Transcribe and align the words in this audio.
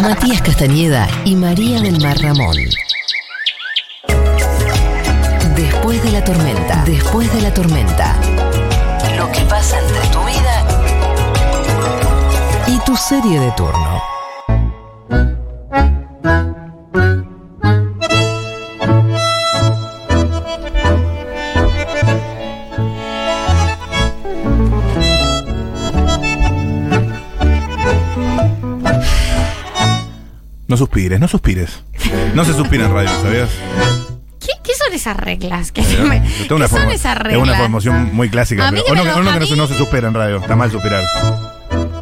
Matías 0.00 0.40
Castañeda 0.40 1.06
y 1.26 1.36
María 1.36 1.82
del 1.82 2.00
Mar 2.00 2.16
Ramón. 2.18 2.56
Después 5.54 6.02
de 6.02 6.10
la 6.12 6.24
tormenta, 6.24 6.82
después 6.86 7.30
de 7.34 7.42
la 7.42 7.52
tormenta. 7.52 8.16
Lo 9.18 9.30
que 9.32 9.40
pasa 9.42 9.78
entre 9.80 10.08
tu 10.08 10.24
vida 10.24 10.66
y 12.68 12.78
tu 12.86 12.96
serie 12.96 13.38
de 13.40 13.50
turno. 13.50 14.19
Suspires, 30.80 31.20
no 31.20 31.28
suspires. 31.28 31.82
No 32.34 32.44
se 32.44 32.52
suspira 32.54 32.86
en 32.86 32.92
radio, 32.94 33.10
¿sabías? 33.22 33.48
¿Qué, 34.40 34.52
qué 34.64 34.72
son 34.74 34.92
esas 34.94 35.16
reglas? 35.16 35.70
¿Qué, 35.72 35.82
me- 35.82 36.16
es 36.26 36.46
son 36.48 36.62
esas 36.90 37.16
Es 37.16 37.22
reglas? 37.22 37.42
una 37.42 37.56
formación 37.56 38.14
muy 38.14 38.30
clásica. 38.30 38.66
A 38.68 38.72
mí 38.72 38.80
pero- 38.82 38.86
que 38.86 38.92
o 38.92 38.94
me 38.94 39.10
no, 39.10 39.16
lo- 39.16 39.20
o 39.20 39.22
no 39.22 39.30
a 39.30 39.34
que 39.34 39.40
no, 39.40 39.46
se- 39.46 39.52
mí- 39.52 39.58
no 39.58 39.66
se 39.66 39.74
supera 39.74 40.08
en 40.08 40.14
radio. 40.14 40.38
Está 40.38 40.56
mal 40.56 40.70
suspirar. 40.70 41.04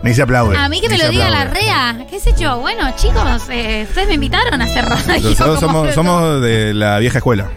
Ni 0.03 0.15
se 0.15 0.23
aplaude. 0.23 0.57
A 0.57 0.69
mí 0.69 0.81
que 0.81 0.89
me 0.89 0.97
lo 0.99 1.09
diga 1.11 1.29
la. 1.29 1.45
REA. 1.45 2.07
¿Qué 2.09 2.21
sé 2.21 2.33
yo? 2.39 2.59
Bueno, 2.61 2.91
chicos, 2.97 3.43
eh, 3.51 3.85
ustedes 3.89 4.07
me 4.09 4.15
invitaron 4.15 4.63
a 4.63 4.65
hacer 4.65 4.85
radio. 4.89 5.31
Nosotros 5.31 5.59
somos, 5.61 5.93
somos 5.95 6.41
de 6.41 6.73
la 6.73 6.99
vieja 7.01 7.19
escuela. 7.19 7.51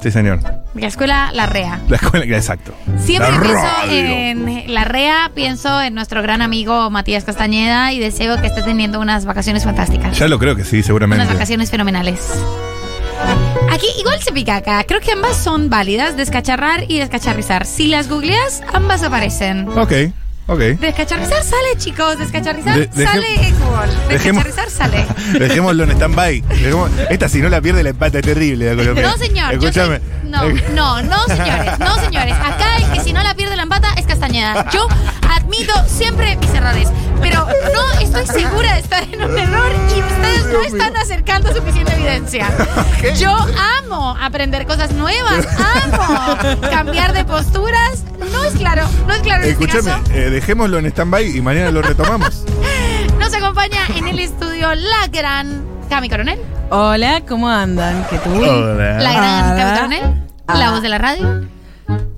Sí, 0.00 0.10
señor. 0.10 0.40
La 0.74 0.86
escuela 0.86 1.30
La 1.32 1.46
REA. 1.46 1.80
La 1.88 1.96
escuela, 1.96 2.24
exacto. 2.36 2.72
Siempre 2.98 3.30
La 3.32 3.40
pienso 3.40 3.62
radio. 3.62 3.92
en 3.92 4.74
La 4.74 4.84
REA, 4.84 5.30
pienso 5.34 5.80
en 5.82 5.94
nuestro 5.94 6.22
gran 6.22 6.42
amigo 6.42 6.88
Matías 6.90 7.24
Castañeda 7.24 7.92
y 7.92 7.98
deseo 7.98 8.40
que 8.40 8.46
esté 8.46 8.62
teniendo 8.62 9.00
unas 9.00 9.24
vacaciones 9.24 9.64
fantásticas. 9.64 10.18
Ya 10.18 10.28
lo 10.28 10.38
creo 10.38 10.54
que 10.56 10.64
sí, 10.64 10.82
seguramente. 10.82 11.22
Unas 11.24 11.34
vacaciones 11.34 11.70
fenomenales. 11.70 12.20
Aquí 13.72 13.86
igual 13.98 14.20
se 14.22 14.32
pica 14.32 14.56
acá. 14.56 14.84
Creo 14.84 15.00
que 15.00 15.12
ambas 15.12 15.36
son 15.36 15.68
válidas, 15.70 16.16
descacharrar 16.16 16.84
y 16.88 16.98
descacharrizar. 16.98 17.66
Si 17.66 17.88
las 17.88 18.08
googleas, 18.08 18.62
ambas 18.72 19.02
aparecen. 19.02 19.68
Ok, 19.76 19.92
ok. 20.48 20.58
Descacharrizar 20.80 21.42
sale, 21.44 21.76
chicos. 21.78 22.18
Descacharrizar 22.18 22.74
De- 22.78 22.90
deje- 22.90 23.04
sale 23.04 23.28
dejemos- 23.38 24.08
Descacharrizar 24.08 24.70
sale. 24.70 25.06
Dejémoslo 25.38 25.84
en 25.84 25.90
stand-by. 25.92 26.42
Dejemos- 26.42 26.90
Esta, 27.10 27.28
si 27.28 27.40
no 27.40 27.48
la 27.48 27.60
pierde, 27.60 27.82
la 27.82 27.90
empata 27.90 28.18
es 28.18 28.24
terrible. 28.24 28.74
la 28.74 28.76
Colombia. 28.82 29.06
No, 29.06 29.16
señor. 29.16 29.52
yo 29.58 29.68
Escúchame. 29.68 30.00
no, 30.24 30.42
no, 30.74 31.02
no, 31.02 31.24
señores. 31.26 31.78
No, 31.78 31.94
señores. 32.00 32.34
Acá 32.34 32.76
el 32.78 32.90
que 32.92 33.00
si 33.00 33.12
no 33.12 33.22
la 33.22 33.34
pierde 33.34 33.54
la 33.56 33.62
empata 33.62 33.92
es 33.96 34.06
Castañeda. 34.06 34.68
Yo 34.70 34.86
admito 35.28 35.72
siempre 35.86 36.36
mis 36.36 36.50
errores. 36.50 36.88
Pero 37.20 37.46
no 37.74 38.00
estoy 38.00 38.26
segura 38.26 38.74
de 38.74 38.80
estar 38.80 39.02
en 39.02 39.22
un 39.24 39.36
error 39.36 39.72
y 39.94 40.00
ustedes 40.00 40.46
no 40.52 40.62
están 40.62 40.96
acercando 40.96 41.52
suficiente 41.52 41.92
evidencia. 41.94 42.48
Yo 43.18 43.36
amo 43.82 44.16
aprender 44.20 44.66
cosas 44.66 44.92
nuevas. 44.92 45.44
Amo 45.84 46.36
cambiar 46.70 47.12
de 47.12 47.24
posturas. 47.24 47.97
Claro. 49.22 49.44
Este 49.44 49.64
Escúchame, 49.64 49.92
eh, 50.14 50.30
dejémoslo 50.30 50.78
en 50.78 50.86
stand-by 50.86 51.36
y 51.36 51.40
mañana 51.40 51.70
lo 51.70 51.82
retomamos. 51.82 52.44
Nos 53.18 53.34
acompaña 53.34 53.80
en 53.96 54.08
el 54.08 54.18
estudio 54.20 54.74
la 54.74 55.06
gran 55.10 55.64
Cami 55.88 56.08
Coronel. 56.08 56.38
Hola, 56.70 57.22
¿cómo 57.26 57.48
andan? 57.48 58.06
¿Qué 58.10 58.18
tú? 58.18 58.30
Hola. 58.30 58.98
La 59.00 59.12
gran 59.12 59.56
Cami. 59.56 59.74
Coronel. 59.76 60.24
La 60.48 60.68
Ah. 60.68 60.70
voz 60.70 60.82
de 60.82 60.88
la 60.88 60.98
radio. 60.98 61.44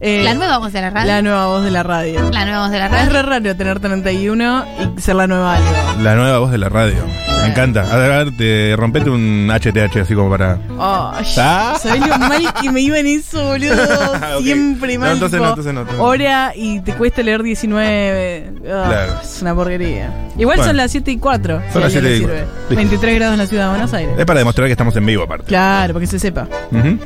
Eh, 0.03 0.23
La 0.25 0.33
nueva 0.33 0.57
voz 0.59 0.73
de 0.73 0.81
la 0.81 0.89
radio. 0.91 1.07
La 1.13 1.21
nueva 1.23 1.47
voz 1.49 1.63
de 1.65 1.71
la 1.71 1.83
radio. 1.83 2.31
La 2.31 2.45
nueva 2.47 2.63
voz 2.63 2.71
de 2.71 2.79
la 2.79 2.87
Es 2.87 2.91
radio. 2.93 3.11
re 3.13 3.23
raro 3.23 3.55
tener 3.57 3.81
31 3.81 4.65
y 4.97 5.01
ser 5.01 5.15
la 5.17 5.27
nueva 5.27 5.57
algo. 5.57 5.69
La 6.03 6.15
nueva 6.15 6.39
voz 6.39 6.51
de 6.51 6.57
la 6.59 6.71
radio. 6.71 6.97
Me 7.43 7.49
encanta. 7.49 7.83
A 7.83 7.97
ver, 7.99 8.13
a 8.13 8.25
ver, 8.25 8.37
te 8.37 8.75
rompete 8.77 9.11
un 9.11 9.51
HTH 9.51 10.01
así 10.01 10.15
como 10.15 10.31
para. 10.31 10.59
Oh, 10.79 11.13
Ah. 11.37 11.75
¿Sabés 11.79 12.01
lo 12.07 12.19
mal 12.19 12.43
que 12.63 12.71
me 12.71 12.81
iba 12.81 12.99
en 12.99 13.07
eso, 13.09 13.45
boludo? 13.45 13.75
Ok. 14.39 14.43
Siempre 14.43 14.95
No, 14.95 15.01
mal. 15.01 15.13
entonces 15.15 15.39
tipo, 15.39 15.45
no, 15.45 15.49
entonces 15.51 15.75
no, 15.75 15.81
entonces 15.81 15.99
no. 15.99 16.05
Hora 16.05 16.53
y 16.57 16.81
te 16.81 16.95
cuesta 16.95 17.23
leer 17.23 17.43
19. 17.43 18.53
Ah, 18.73 18.85
Claro. 18.89 19.13
Es 19.23 19.43
una 19.43 19.55
porquería. 19.55 20.11
Igual 20.39 20.57
Bueno. 20.59 20.65
son 20.71 20.77
las 20.79 20.91
7 20.93 21.11
y 21.11 21.19
4. 21.19 21.63
Son 21.73 21.83
las 21.83 21.93
7 21.93 22.17
y 22.17 22.21
cuatro. 22.21 22.37
Listo. 22.39 22.75
23 22.77 23.15
grados 23.17 23.33
en 23.35 23.39
la 23.39 23.47
ciudad 23.47 23.65
de 23.65 23.71
Buenos 23.71 23.93
Aires. 23.93 24.15
Es 24.19 24.25
para 24.25 24.39
demostrar 24.39 24.67
que 24.67 24.73
estamos 24.73 24.97
en 24.97 25.05
vivo, 25.05 25.25
aparte. 25.25 25.45
Claro, 25.47 25.93
para 25.93 26.01
que 26.01 26.07
se 26.07 26.19
sepa. 26.19 26.47
Ujú. 26.73 26.99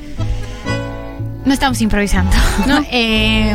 No 1.45 1.53
estamos 1.53 1.81
improvisando. 1.81 2.33
No. 2.67 2.83
Eh, 2.91 3.55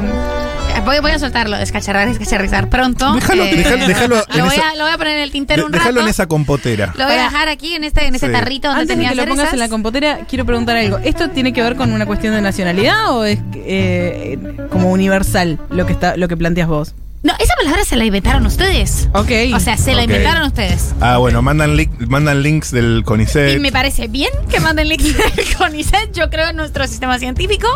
voy, 0.86 1.00
voy 1.00 1.12
a 1.12 1.20
soltarlo, 1.20 1.58
descacharrar, 1.58 2.08
descacharrizar 2.08 2.70
pronto. 2.70 3.14
Déjalo- 3.16 3.44
Eh, 3.44 3.56
déjalo 3.56 3.84
en 4.30 4.38
lo, 4.38 4.46
voy 4.46 4.56
esa- 4.56 4.70
a, 4.70 4.76
lo 4.76 4.84
voy 4.84 4.94
a 4.94 4.98
poner 4.98 5.18
en 5.18 5.24
el 5.24 5.32
tintero 5.32 5.66
un 5.66 5.72
Déjalo 5.72 5.92
rato. 5.92 6.02
en 6.04 6.08
esa 6.10 6.28
compotera. 6.28 6.94
Lo 6.98 7.06
voy 7.06 7.16
a 7.16 7.24
dejar 7.24 7.48
aquí 7.50 7.74
en 7.76 7.84
este, 7.84 8.06
en 8.06 8.16
este 8.16 8.28
Sí. 8.28 8.34
tarrito 8.34 8.68
donde 8.68 8.82
Antes 8.84 8.98
de 8.98 9.04
tenía 9.04 9.10
que 9.10 9.16
lo 9.28 9.36
pongas 9.36 9.54
en 9.54 9.60
la 9.60 9.70
compotera, 9.70 10.20
quiero 10.28 10.46
preguntar 10.46 10.78
algo. 10.78 10.98
¿Esto 11.00 11.30
tiene 11.32 11.54
que 11.54 11.62
ver 11.64 11.76
con 11.76 11.92
una 11.92 12.06
cuestión 12.06 12.34
de 12.34 12.42
nacionalidad 12.42 13.12
o 13.12 13.26
es 13.26 13.40
eh, 13.56 14.38
como 14.72 14.92
universal 14.92 15.60
lo 15.70 15.86
que 15.86 15.94
está, 15.94 16.16
lo 16.18 16.28
que 16.28 16.38
planteas 16.38 16.68
vos? 16.68 16.94
No, 17.22 17.34
esa 17.38 17.53
palabra 17.56 17.84
se 17.84 17.97
la 17.97 18.06
inventaron 18.06 18.46
ustedes. 18.46 19.09
Ok. 19.13 19.30
O 19.53 19.59
sea, 19.59 19.75
se 19.75 19.91
la 19.94 20.03
Ok. 20.03 20.06
inventaron 20.06 20.44
ustedes. 20.47 20.94
Ah, 21.02 21.18
bueno, 21.18 21.41
mandan, 21.41 21.75
link- 21.75 22.07
mandan 22.07 22.41
links 22.41 22.72
del 22.72 23.03
CONICET. 23.03 23.57
Y 23.57 23.59
me 23.59 23.74
parece 23.74 24.07
bien 24.07 24.30
que 24.50 24.62
manden 24.62 24.88
link 24.88 25.02
del 25.35 25.56
CONICET. 25.57 26.13
Yo 26.13 26.30
creo 26.30 26.47
en 26.52 26.56
nuestro 26.56 26.88
sistema 26.88 27.19
científico. 27.19 27.68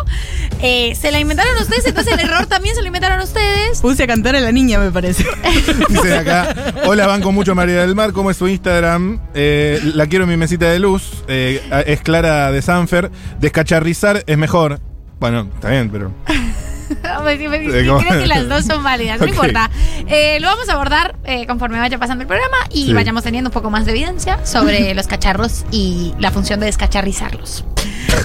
Eh, 0.62 0.94
se 0.98 1.12
la 1.12 1.20
inventaron 1.20 1.58
ustedes, 1.60 1.84
entonces 1.84 2.14
el 2.14 2.20
error 2.20 2.46
también 2.46 2.74
se 2.74 2.80
lo 2.80 2.86
inventaron 2.86 3.20
ustedes. 3.20 3.82
Puse 3.82 4.04
a 4.04 4.06
cantar 4.06 4.34
a 4.34 4.40
la 4.40 4.50
niña, 4.50 4.78
me 4.78 4.90
parece. 4.90 5.26
Dicen 5.90 6.12
acá, 6.14 6.54
hola, 6.86 7.06
banco 7.06 7.30
mucho 7.30 7.54
María 7.54 7.82
del 7.82 7.94
Mar, 7.94 8.12
¿cómo 8.14 8.30
es 8.30 8.38
su 8.38 8.48
Instagram? 8.48 9.20
Eh, 9.34 9.78
la 9.94 10.06
quiero 10.06 10.24
en 10.24 10.30
mi 10.30 10.38
mesita 10.38 10.70
de 10.70 10.78
luz, 10.78 11.22
eh, 11.28 11.60
es 11.86 12.00
Clara 12.00 12.50
de 12.50 12.62
Sanfer, 12.62 13.10
descacharrizar 13.40 14.24
es 14.26 14.38
mejor. 14.38 14.80
Bueno, 15.20 15.50
está 15.54 15.68
bien, 15.68 15.90
pero... 15.90 16.12
Pues 17.22 17.38
sí, 17.38 17.46
sí. 17.48 17.70
Creo 17.70 17.98
que 17.98 18.26
las 18.26 18.48
dos 18.48 18.64
son 18.64 18.82
válidas, 18.82 19.18
no 19.18 19.24
Ok. 19.26 19.30
importa. 19.32 19.70
Eh, 20.06 20.38
lo 20.40 20.48
vamos 20.48 20.68
a 20.68 20.72
abordar 20.74 21.16
eh, 21.24 21.46
conforme 21.46 21.78
vaya 21.78 21.98
pasando 21.98 22.22
el 22.22 22.28
programa 22.28 22.56
y 22.70 22.86
Sí. 22.86 22.92
vayamos 22.92 23.22
teniendo 23.22 23.48
un 23.48 23.54
poco 23.54 23.70
más 23.70 23.84
de 23.86 23.92
evidencia 23.92 24.44
sobre 24.44 24.94
los 24.94 25.06
cacharros 25.06 25.64
y 25.70 26.14
la 26.18 26.30
función 26.30 26.60
de 26.60 26.66
descacharrizarlos. 26.66 27.64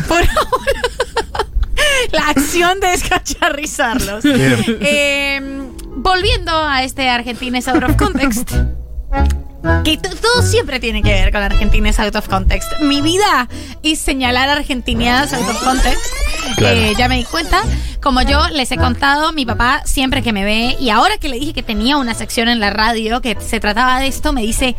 Por 0.08 0.18
ahora, 0.18 1.46
la 2.12 2.30
acción 2.30 2.80
de 2.80 2.88
descacharrizarlos. 2.90 4.24
Eh, 4.25 5.42
volviendo 5.96 6.52
a 6.56 6.84
este 6.84 7.09
Argentina 7.09 7.59
out 7.68 7.84
of 7.84 7.96
context. 7.96 8.52
Que 9.84 9.97
todo 9.97 10.42
siempre 10.42 10.80
tiene 10.80 11.03
que 11.03 11.09
ver 11.09 11.31
con 11.31 11.42
Argentina 11.42 11.90
is 11.90 12.00
out 12.00 12.16
of 12.16 12.28
context. 12.28 12.72
Mi 12.81 13.02
vida 13.02 13.50
es 13.84 14.00
señalar 14.00 14.50
argentinadas 14.50 15.34
out 15.34 15.50
of 15.50 15.64
context. 15.64 16.14
Claro. 16.56 16.78
Eh, 16.78 16.94
ya 16.97 17.09
me 17.09 17.18
di 17.18 17.25
cuenta. 17.25 17.62
Como 18.02 18.22
yo 18.22 18.48
les 18.50 18.72
he 18.72 18.78
contado, 18.78 19.34
mi 19.34 19.46
papá 19.46 19.81
siempre 19.86 20.24
que 20.24 20.31
me 20.31 20.46
ve, 20.46 20.78
y 20.80 20.90
ahora 20.90 21.18
que 21.18 21.28
le 21.28 21.38
dije 21.38 21.53
que 21.53 21.64
tenía 21.64 21.98
una 21.98 22.14
sección 22.14 22.48
en 22.48 22.59
la 22.62 22.69
radio 22.69 23.22
que 23.22 23.36
se 23.40 23.59
trataba 23.59 24.00
de 24.00 24.08
esto, 24.08 24.31
me 24.31 24.42
dice, 24.42 24.75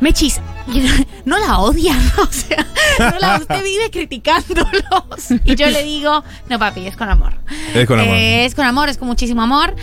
Mechis, 0.00 0.40
no 1.24 1.38
la 1.38 1.58
odian, 1.58 1.98
o 2.18 2.26
sea, 2.30 2.66
no 2.98 3.18
la, 3.18 3.36
usted 3.38 3.62
vive 3.64 3.90
criticándolos. 3.90 5.30
Y 5.44 5.54
yo 5.54 5.68
le 5.70 5.82
digo, 5.84 6.22
no 6.48 6.58
papi, 6.58 6.86
es 6.86 6.96
con 6.96 7.08
amor. 7.08 7.34
Es 7.74 7.86
con 7.86 7.98
amor. 7.98 8.14
Eh, 8.14 8.44
es 8.44 8.54
con 8.54 8.66
amor, 8.66 8.88
es 8.88 8.98
con 8.98 9.08
muchísimo 9.08 9.42
amor. 9.42 9.74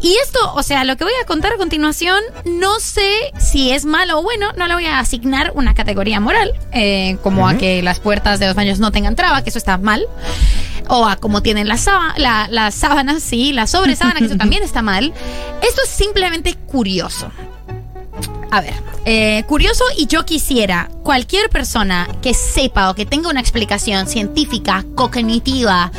Y 0.00 0.14
esto, 0.22 0.38
o 0.54 0.62
sea, 0.62 0.84
lo 0.84 0.96
que 0.96 1.04
voy 1.04 1.12
a 1.22 1.26
contar 1.26 1.52
a 1.52 1.56
continuación, 1.56 2.20
no 2.44 2.78
sé 2.78 3.10
si 3.38 3.72
es 3.72 3.84
malo 3.84 4.20
o 4.20 4.22
bueno, 4.22 4.52
no 4.56 4.66
le 4.68 4.74
voy 4.74 4.86
a 4.86 4.98
asignar 5.00 5.52
una 5.54 5.74
categoría 5.74 6.20
moral, 6.20 6.52
eh, 6.72 7.16
como 7.22 7.48
a 7.48 7.56
que 7.56 7.82
las 7.82 7.98
puertas 8.00 8.38
de 8.38 8.46
los 8.46 8.54
baños 8.54 8.78
no 8.78 8.92
tengan 8.92 9.16
traba, 9.16 9.42
que 9.42 9.50
eso 9.50 9.58
está 9.58 9.78
mal. 9.78 10.06
O 10.88 11.04
a 11.06 11.16
como 11.16 11.42
tienen 11.42 11.66
las 11.66 11.86
la- 12.16 12.46
las 12.48 12.74
sábanas, 12.74 13.20
sí, 13.20 13.52
la 13.52 13.66
sobresábana, 13.66 14.20
que 14.20 14.26
eso 14.26 14.36
también 14.38 14.62
está 14.62 14.82
mal. 14.82 15.12
Esto 15.60 15.82
es 15.82 15.88
simplemente 15.90 16.54
curioso. 16.54 17.32
A 18.50 18.60
ver, 18.60 18.74
eh, 19.04 19.44
curioso 19.46 19.84
y 19.96 20.06
yo 20.06 20.24
quisiera, 20.24 20.88
cualquier 21.02 21.50
persona 21.50 22.08
que 22.22 22.32
sepa 22.34 22.90
o 22.90 22.94
que 22.94 23.04
tenga 23.04 23.28
una 23.28 23.40
explicación 23.40 24.06
científica, 24.06 24.84
cognitiva, 24.94 25.90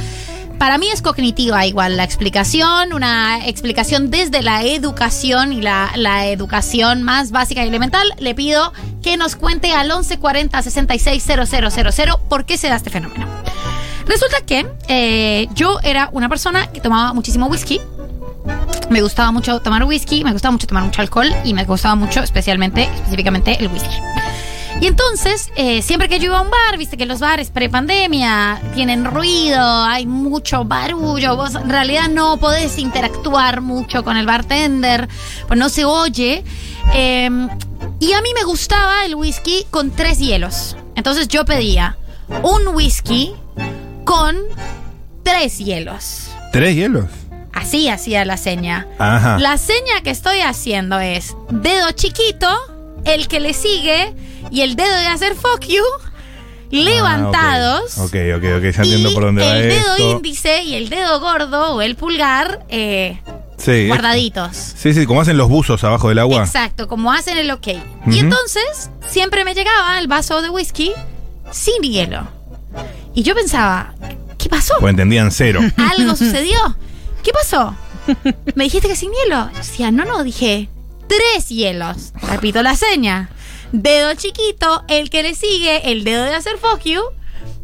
para 0.57 0.79
mí 0.79 0.87
es 0.87 1.03
cognitiva 1.03 1.67
igual 1.67 1.97
la 1.97 2.03
explicación, 2.03 2.91
una 2.91 3.45
explicación 3.47 4.09
desde 4.09 4.41
la 4.41 4.63
educación 4.63 5.53
y 5.53 5.61
la, 5.61 5.91
la 5.95 6.27
educación 6.27 7.03
más 7.03 7.29
básica 7.29 7.63
y 7.63 7.67
elemental, 7.67 8.11
le 8.17 8.33
pido 8.33 8.73
que 9.03 9.17
nos 9.17 9.35
cuente 9.35 9.71
al 9.73 9.87
1140 9.87 10.61
66 10.61 11.23
000 11.23 12.19
por 12.27 12.45
qué 12.45 12.57
se 12.57 12.69
da 12.69 12.77
este 12.77 12.89
fenómeno. 12.89 13.27
Resulta 14.07 14.37
que 14.41 14.65
eh, 14.87 15.47
yo 15.53 15.79
era 15.83 16.09
una 16.13 16.27
persona 16.27 16.67
que 16.71 16.81
tomaba 16.81 17.13
muchísimo 17.13 17.47
whisky, 17.47 17.79
me 18.89 19.01
gustaba 19.01 19.31
mucho 19.31 19.59
tomar 19.61 19.83
whisky, 19.83 20.23
me 20.23 20.31
gustaba 20.31 20.51
mucho 20.51 20.67
tomar 20.67 20.83
mucho 20.83 21.01
alcohol 21.01 21.27
y 21.43 21.53
me 21.53 21.65
gustaba 21.65 21.95
mucho 21.95 22.21
especialmente, 22.21 22.83
específicamente 22.83 23.57
el 23.59 23.67
whisky. 23.67 23.95
Y 24.79 24.85
entonces, 24.85 25.49
eh, 25.55 25.81
siempre 25.81 26.07
que 26.07 26.19
yo 26.19 26.25
iba 26.25 26.37
a 26.37 26.41
un 26.41 26.51
bar, 26.51 26.77
viste 26.77 26.97
que 26.97 27.07
los 27.07 27.19
bares 27.19 27.49
pre-pandemia 27.49 28.61
tienen 28.75 29.05
ruido, 29.05 29.83
hay 29.83 30.05
mucho 30.05 30.65
barullo, 30.65 31.35
vos 31.35 31.55
en 31.55 31.69
realidad 31.69 32.09
no 32.09 32.37
podés 32.37 32.77
interactuar 32.77 33.61
mucho 33.61 34.03
con 34.03 34.17
el 34.17 34.27
bartender, 34.27 35.07
pues 35.47 35.59
no 35.59 35.69
se 35.69 35.83
oye. 35.83 36.43
Eh, 36.93 37.29
Y 37.99 38.13
a 38.13 38.21
mí 38.21 38.29
me 38.35 38.43
gustaba 38.45 39.05
el 39.05 39.15
whisky 39.15 39.65
con 39.71 39.89
tres 39.89 40.19
hielos. 40.19 40.77
Entonces 40.95 41.27
yo 41.27 41.45
pedía 41.45 41.97
un 42.43 42.75
whisky 42.75 43.33
con 44.03 44.37
tres 45.23 45.57
hielos. 45.57 46.29
¿Tres 46.53 46.75
hielos? 46.75 47.05
Así 47.57 47.89
hacía 47.89 48.23
la 48.25 48.37
seña. 48.37 48.87
Ajá. 48.99 49.37
La 49.39 49.57
seña 49.57 50.01
que 50.03 50.09
estoy 50.11 50.39
haciendo 50.41 50.99
es 50.99 51.35
dedo 51.49 51.91
chiquito, 51.91 52.47
el 53.05 53.27
que 53.27 53.39
le 53.39 53.53
sigue 53.53 54.13
y 54.51 54.61
el 54.61 54.75
dedo 54.75 54.95
de 54.95 55.07
hacer 55.07 55.35
fuck 55.35 55.61
you 55.65 55.83
levantados. 56.69 57.97
Ah, 57.97 58.03
ok, 58.03 58.15
ok, 58.37 58.43
ok, 58.57 58.63
ya 58.63 58.81
entiendo 58.83 59.13
por 59.13 59.23
dónde 59.23 59.41
va 59.45 59.57
el 59.57 59.69
dedo 59.69 59.97
índice 60.11 60.63
y 60.63 60.75
el 60.75 60.89
dedo 60.89 61.19
gordo 61.19 61.75
o 61.75 61.81
el 61.81 61.95
pulgar 61.95 62.65
eh, 62.69 63.19
Sí, 63.57 63.71
es- 63.71 63.87
guardaditos. 63.87 64.55
Sí, 64.55 64.93
sí, 64.93 65.05
como 65.05 65.21
hacen 65.21 65.37
los 65.37 65.49
buzos 65.49 65.83
abajo 65.83 66.09
del 66.09 66.19
agua. 66.19 66.43
Exacto, 66.43 66.87
como 66.87 67.11
hacen 67.11 67.37
el 67.37 67.49
ok. 67.51 67.67
Y 68.07 68.19
entonces 68.19 68.89
siempre 69.09 69.43
me 69.45 69.53
llegaba 69.55 69.99
el 69.99 70.07
vaso 70.07 70.41
de 70.41 70.49
whisky 70.49 70.91
sin 71.51 71.81
hielo. 71.81 72.27
Y 73.15 73.23
yo 73.23 73.33
pensaba, 73.33 73.93
¿qué 74.37 74.47
pasó? 74.49 74.75
Pues 74.79 74.91
entendían 74.91 75.31
cero. 75.31 75.59
Algo 75.77 76.15
sucedió. 76.15 76.57
¿Qué 77.27 77.33
pasó? 77.33 77.75
Me 78.55 78.63
dijiste 78.63 78.87
que 78.87 78.95
sin 78.95 79.11
hielo. 79.11 79.49
Decía, 79.53 79.91
no, 79.91 80.05
no, 80.05 80.23
dije 80.23 80.69
tres 81.09 81.49
hielos. 81.49 82.13
Repito 82.21 82.63
la 82.63 82.73
seña. 82.77 83.29
Dedo 83.73 84.13
chiquito, 84.13 84.85
el 84.87 85.09
que 85.09 85.23
le 85.23 85.35
sigue, 85.35 85.91
el 85.91 86.05
dedo 86.05 86.23
de 86.23 86.33
hacer 86.33 86.57
fuck 86.57 86.81
you, 86.85 87.01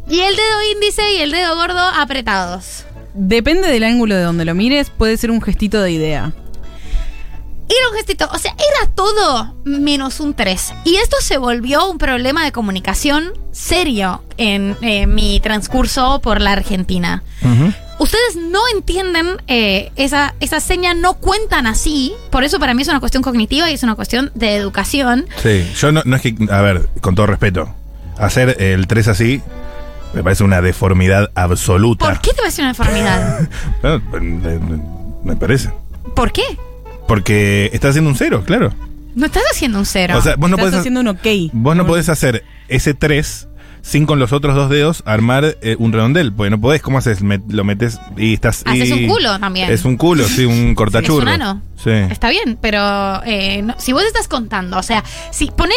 y 0.09 0.19
el 0.19 0.35
dedo 0.35 0.71
índice 0.73 1.13
y 1.13 1.21
el 1.21 1.31
dedo 1.31 1.55
gordo 1.55 1.79
apretados. 1.79 2.83
Depende 3.13 3.69
del 3.69 3.85
ángulo 3.85 4.15
de 4.15 4.23
donde 4.23 4.43
lo 4.43 4.53
mires, 4.53 4.89
puede 4.89 5.15
ser 5.15 5.31
un 5.31 5.41
gestito 5.41 5.81
de 5.81 5.91
idea. 5.91 6.33
Era 7.69 7.89
un 7.89 7.95
gestito, 7.95 8.29
o 8.33 8.37
sea, 8.37 8.51
era 8.51 8.91
todo 8.91 9.55
menos 9.63 10.19
un 10.19 10.33
3. 10.33 10.73
Y 10.83 10.95
esto 10.97 11.15
se 11.21 11.37
volvió 11.37 11.89
un 11.89 11.99
problema 11.99 12.43
de 12.43 12.51
comunicación 12.51 13.31
serio 13.53 14.25
en 14.35 14.75
eh, 14.81 15.07
mi 15.07 15.39
transcurso 15.39 16.19
por 16.19 16.41
la 16.41 16.51
Argentina. 16.51 17.23
Ujú. 17.41 17.71
Ustedes 18.03 18.35
no 18.35 18.59
entienden 18.75 19.37
eh, 19.47 19.93
esa, 19.95 20.35
esa 20.41 20.59
seña, 20.59 20.93
no 20.93 21.13
cuentan 21.13 21.67
así. 21.67 22.11
Por 22.31 22.43
eso 22.43 22.59
para 22.59 22.73
mí 22.73 22.81
es 22.81 22.89
una 22.89 22.99
cuestión 22.99 23.23
cognitiva 23.23 23.71
y 23.71 23.75
es 23.75 23.83
una 23.83 23.95
cuestión 23.95 24.29
de 24.35 24.57
educación. 24.57 25.25
Sí, 25.41 25.65
yo 25.79 25.93
no, 25.93 26.01
no 26.03 26.17
es 26.17 26.21
que, 26.21 26.35
a 26.51 26.59
ver, 26.59 26.89
con 26.99 27.15
todo 27.15 27.27
respeto, 27.27 27.73
hacer 28.17 28.61
el 28.61 28.87
3 28.87 29.07
así 29.07 29.41
me 30.13 30.21
parece 30.21 30.43
una 30.43 30.61
deformidad 30.61 31.31
absoluta. 31.33 32.05
¿Por 32.05 32.19
qué 32.19 32.31
te 32.31 32.37
parece 32.39 32.61
una 32.61 32.71
deformidad? 32.71 33.47
No, 33.83 34.01
me, 35.23 35.37
parece. 35.37 35.69
¿Por 36.13 36.33
qué? 36.33 36.43
Porque 37.07 37.69
estás 37.71 37.91
haciendo 37.91 38.09
un 38.09 38.17
cero, 38.17 38.43
claro. 38.45 38.73
No 39.15 39.27
estás 39.27 39.43
haciendo 39.49 39.79
un 39.79 39.85
cero. 39.85 40.15
O 40.17 40.21
sea, 40.21 40.35
vos 40.35 40.49
no 40.49 40.57
Estás 40.57 40.71
podés, 40.71 40.79
haciendo 40.81 40.99
un 40.99 41.07
ok. 41.07 41.25
vos 41.53 41.75
no 41.77 41.87
podés 41.87 42.09
hacer 42.09 42.43
ese 42.67 42.93
3 42.93 43.47
sin 43.83 44.05
con 44.07 44.17
los 44.17 44.31
otros 44.33 44.55
dos 44.55 44.69
dedos 44.71 45.03
armar 45.05 45.57
eh, 45.61 45.75
un 45.77 45.91
redondel. 45.93 46.33
Porque 46.33 46.49
no 46.49 46.59
podés, 46.59 46.81
¿cómo 46.81 46.97
haces? 46.97 47.21
Me- 47.21 47.41
lo 47.49 47.63
metes 47.63 47.99
y 48.17 48.33
estás. 48.33 48.63
Haces 48.65 48.89
y- 48.89 48.93
un 48.93 49.07
culo 49.07 49.37
también. 49.39 49.69
Es 49.71 49.85
un 49.85 49.97
culo, 49.97 50.23
sí, 50.27 50.45
un 50.45 50.73
cortachurro. 50.75 51.29
Es 51.29 51.35
un 51.35 51.41
ano. 51.41 51.61
Sí. 51.83 51.89
Está 51.91 52.29
bien, 52.29 52.57
pero 52.61 52.79
eh, 53.25 53.61
no- 53.61 53.75
si 53.77 53.91
vos 53.91 54.03
estás 54.05 54.29
contando, 54.29 54.77
o 54.77 54.83
sea, 54.83 55.03
si 55.31 55.47
poner. 55.51 55.75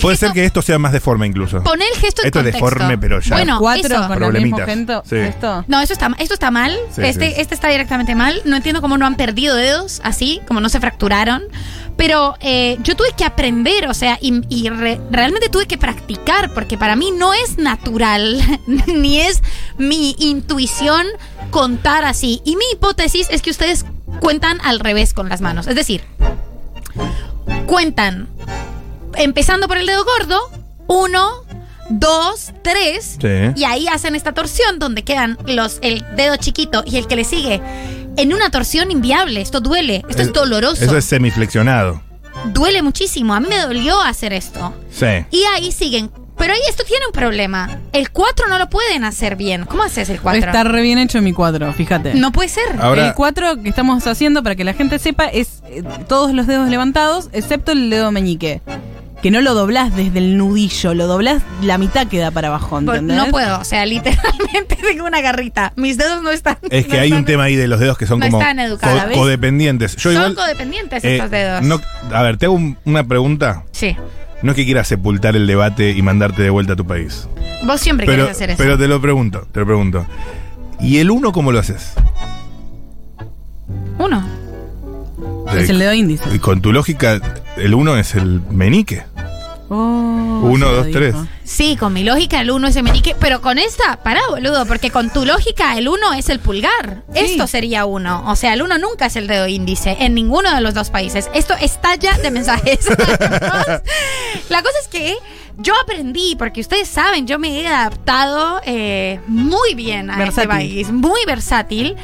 gesto- 0.00 0.16
ser 0.16 0.32
que 0.32 0.44
esto 0.46 0.62
sea 0.62 0.78
más 0.78 0.92
deforme 0.92 1.26
incluso. 1.26 1.62
Poner 1.62 1.86
el 1.94 2.00
gesto 2.00 2.22
en 2.22 2.28
Esto 2.28 2.38
es 2.40 2.44
contexto. 2.46 2.64
deforme, 2.64 2.96
pero 2.98 3.20
ya. 3.20 3.36
Bueno, 3.36 3.58
Cuatro 3.58 3.94
eso. 3.94 4.08
con 4.08 4.22
el 4.36 4.42
mismo 4.42 4.56
Sí. 5.04 5.16
No, 5.68 5.80
eso 5.82 5.92
está, 5.92 6.10
esto 6.18 6.32
está 6.34 6.50
mal. 6.50 6.74
Sí, 6.92 7.02
este, 7.04 7.28
sí. 7.28 7.34
este 7.36 7.54
está 7.54 7.68
directamente 7.68 8.14
mal. 8.14 8.40
No 8.46 8.56
entiendo 8.56 8.80
cómo 8.80 8.96
no 8.96 9.04
han 9.04 9.16
perdido 9.16 9.54
dedos 9.54 10.00
así, 10.02 10.40
como 10.48 10.60
no 10.62 10.70
se 10.70 10.80
fracturaron. 10.80 11.42
Pero 11.96 12.34
eh, 12.40 12.76
yo 12.82 12.96
tuve 12.96 13.08
que 13.16 13.24
aprender, 13.24 13.86
o 13.88 13.94
sea, 13.94 14.18
y, 14.20 14.42
y 14.48 14.68
re- 14.68 15.00
realmente 15.12 15.48
tuve 15.48 15.66
que 15.66 15.78
practicar, 15.78 16.52
porque 16.52 16.76
para 16.76 16.96
mí 16.96 17.12
no 17.16 17.33
es 17.44 17.58
natural, 17.58 18.40
ni 18.86 19.20
es 19.20 19.42
mi 19.78 20.14
intuición 20.18 21.06
contar 21.50 22.04
así. 22.04 22.40
Y 22.44 22.56
mi 22.56 22.64
hipótesis 22.72 23.26
es 23.30 23.42
que 23.42 23.50
ustedes 23.50 23.84
cuentan 24.20 24.60
al 24.62 24.80
revés 24.80 25.12
con 25.14 25.28
las 25.28 25.40
manos. 25.40 25.66
Es 25.66 25.74
decir, 25.74 26.02
cuentan 27.66 28.28
empezando 29.16 29.68
por 29.68 29.78
el 29.78 29.86
dedo 29.86 30.04
gordo, 30.04 30.40
uno, 30.86 31.30
dos, 31.90 32.52
tres, 32.62 33.16
Sí. 33.20 33.28
y 33.60 33.64
ahí 33.64 33.86
hacen 33.86 34.14
esta 34.14 34.32
torsión 34.32 34.78
donde 34.78 35.04
quedan 35.04 35.38
los 35.46 35.78
el 35.82 36.04
dedo 36.16 36.36
chiquito 36.36 36.82
y 36.86 36.96
el 36.96 37.06
que 37.06 37.16
le 37.16 37.24
sigue 37.24 37.60
en 38.16 38.32
una 38.32 38.50
torsión 38.50 38.90
inviable. 38.90 39.40
Esto 39.40 39.60
duele, 39.60 40.04
esto 40.08 40.22
es, 40.22 40.32
doloroso, 40.32 40.84
Eso 40.84 40.96
es 40.96 41.04
semiflexionado. 41.04 42.02
duele 42.52 42.82
muchísimo. 42.82 43.34
A 43.34 43.40
mí 43.40 43.48
me 43.48 43.58
dolió 43.60 44.00
hacer 44.00 44.32
esto. 44.32 44.74
Sí. 44.90 45.06
Y 45.30 45.42
ahí 45.54 45.72
siguen. 45.72 46.10
Pero 46.44 46.52
ahí 46.52 46.60
esto 46.68 46.84
tiene 46.84 47.06
un 47.06 47.12
problema. 47.12 47.78
El 47.94 48.10
4 48.10 48.48
no 48.48 48.58
lo 48.58 48.68
pueden 48.68 49.02
hacer 49.04 49.34
bien. 49.34 49.64
¿Cómo 49.64 49.82
haces 49.82 50.10
el 50.10 50.20
4? 50.20 50.40
Está 50.44 50.62
re 50.62 50.82
bien 50.82 50.98
hecho 50.98 51.22
mi 51.22 51.32
cuadro, 51.32 51.72
fíjate. 51.72 52.14
No 52.16 52.32
puede 52.32 52.50
ser. 52.50 52.64
Ahora- 52.80 53.06
el 53.08 53.14
4 53.14 53.62
que 53.62 53.70
estamos 53.70 54.06
haciendo, 54.06 54.42
para 54.42 54.54
que 54.54 54.62
la 54.62 54.74
gente 54.74 54.98
sepa, 54.98 55.24
es 55.24 55.62
eh, 55.70 55.82
todos 56.06 56.34
los 56.34 56.46
dedos 56.46 56.68
levantados, 56.68 57.30
excepto 57.32 57.72
el 57.72 57.88
dedo 57.88 58.12
meñique. 58.12 58.60
Que 59.22 59.30
no 59.30 59.40
lo 59.40 59.54
doblás 59.54 59.96
desde 59.96 60.18
el 60.18 60.36
nudillo, 60.36 60.92
lo 60.92 61.06
doblás, 61.06 61.42
la 61.62 61.78
mitad 61.78 62.06
queda 62.08 62.30
para 62.30 62.48
abajo, 62.48 62.78
¿entendés? 62.78 63.16
no 63.16 63.28
puedo, 63.28 63.58
o 63.58 63.64
sea, 63.64 63.86
literalmente 63.86 64.76
tengo 64.82 65.06
una 65.06 65.22
garrita. 65.22 65.72
Mis 65.76 65.96
dedos 65.96 66.22
no 66.22 66.30
están. 66.30 66.58
Es 66.70 66.84
que 66.86 66.96
no 66.96 67.02
hay 67.04 67.12
un 67.14 67.24
tema 67.24 67.44
ahí 67.44 67.56
de 67.56 67.66
los 67.68 67.80
dedos 67.80 67.96
que 67.96 68.06
son 68.06 68.18
No 68.20 68.26
como 68.26 68.38
están 68.42 68.58
educadas, 68.60 69.04
co- 69.04 69.08
¿ves? 69.08 69.16
codependientes. 69.16 69.96
Yo 69.96 70.12
Son 70.12 70.12
igual, 70.12 70.34
codependientes 70.34 71.02
eh, 71.04 71.14
estos 71.16 71.30
dedos. 71.30 71.62
no- 71.62 71.80
a 72.12 72.22
ver, 72.22 72.36
te 72.36 72.44
hago 72.44 72.54
un- 72.54 72.76
una 72.84 73.02
pregunta. 73.04 73.62
Sí. 73.72 73.96
No 74.44 74.50
es 74.50 74.56
que 74.56 74.66
quieras 74.66 74.88
sepultar 74.88 75.36
el 75.36 75.46
debate 75.46 75.92
y 75.92 76.02
mandarte 76.02 76.42
de 76.42 76.50
vuelta 76.50 76.74
a 76.74 76.76
tu 76.76 76.86
país. 76.86 77.26
Vos 77.64 77.80
siempre 77.80 78.04
Pero, 78.04 78.24
querés 78.24 78.36
hacer 78.36 78.50
eso. 78.50 78.58
pero 78.58 78.76
te 78.76 78.86
lo 78.86 79.00
pregunto, 79.00 79.48
te 79.50 79.60
lo 79.60 79.64
pregunto. 79.66 80.06
¿Y 80.78 80.98
el 80.98 81.10
uno 81.10 81.32
cómo 81.32 81.50
lo 81.50 81.58
haces? 81.58 81.94
Uno. 83.98 84.22
Es 85.56 85.70
el 85.70 85.78
dedo 85.78 85.94
índice. 85.94 86.24
Y 86.34 86.40
con 86.40 86.60
tu 86.60 86.74
lógica, 86.74 87.22
el 87.56 87.72
uno 87.72 87.96
es 87.96 88.14
el 88.16 88.42
menique. 88.50 89.04
Oh, 89.70 90.40
Uno, 90.44 90.68
dos, 90.70 90.86
dijo. 90.86 90.98
tres. 90.98 91.14
Sí, 91.42 91.76
con 91.76 91.92
mi 91.94 92.04
lógica 92.04 92.40
el 92.40 92.50
uno 92.50 92.68
es 92.68 92.76
el 92.76 92.82
meñique, 92.82 93.16
pero 93.18 93.40
con 93.40 93.58
esta, 93.58 94.02
pará, 94.02 94.20
boludo, 94.28 94.66
porque 94.66 94.90
con 94.90 95.10
tu 95.10 95.24
lógica 95.24 95.76
el 95.78 95.88
uno 95.88 96.12
es 96.12 96.28
el 96.28 96.38
pulgar. 96.38 97.02
Sí. 97.14 97.20
Esto 97.20 97.46
sería 97.46 97.86
uno. 97.86 98.24
O 98.30 98.36
sea, 98.36 98.52
el 98.54 98.62
uno 98.62 98.76
nunca 98.78 99.06
es 99.06 99.16
el 99.16 99.26
dedo 99.26 99.46
índice 99.48 99.96
en 100.00 100.14
ninguno 100.14 100.54
de 100.54 100.60
los 100.60 100.74
dos 100.74 100.90
países. 100.90 101.30
Esto 101.34 101.54
estalla 101.60 102.16
de 102.18 102.30
mensajes. 102.30 102.86
La 104.50 104.62
cosa 104.62 104.74
es 104.82 104.88
que 104.90 105.16
yo 105.58 105.72
aprendí, 105.82 106.34
porque 106.36 106.60
ustedes 106.60 106.88
saben, 106.88 107.26
yo 107.26 107.38
me 107.38 107.60
he 107.60 107.66
adaptado 107.66 108.60
eh, 108.66 109.20
muy 109.26 109.74
bien 109.74 110.10
a 110.10 110.14
este 110.14 110.24
Versátil. 110.24 110.48
país, 110.48 110.90
muy 110.92 111.20
versátil. 111.26 111.96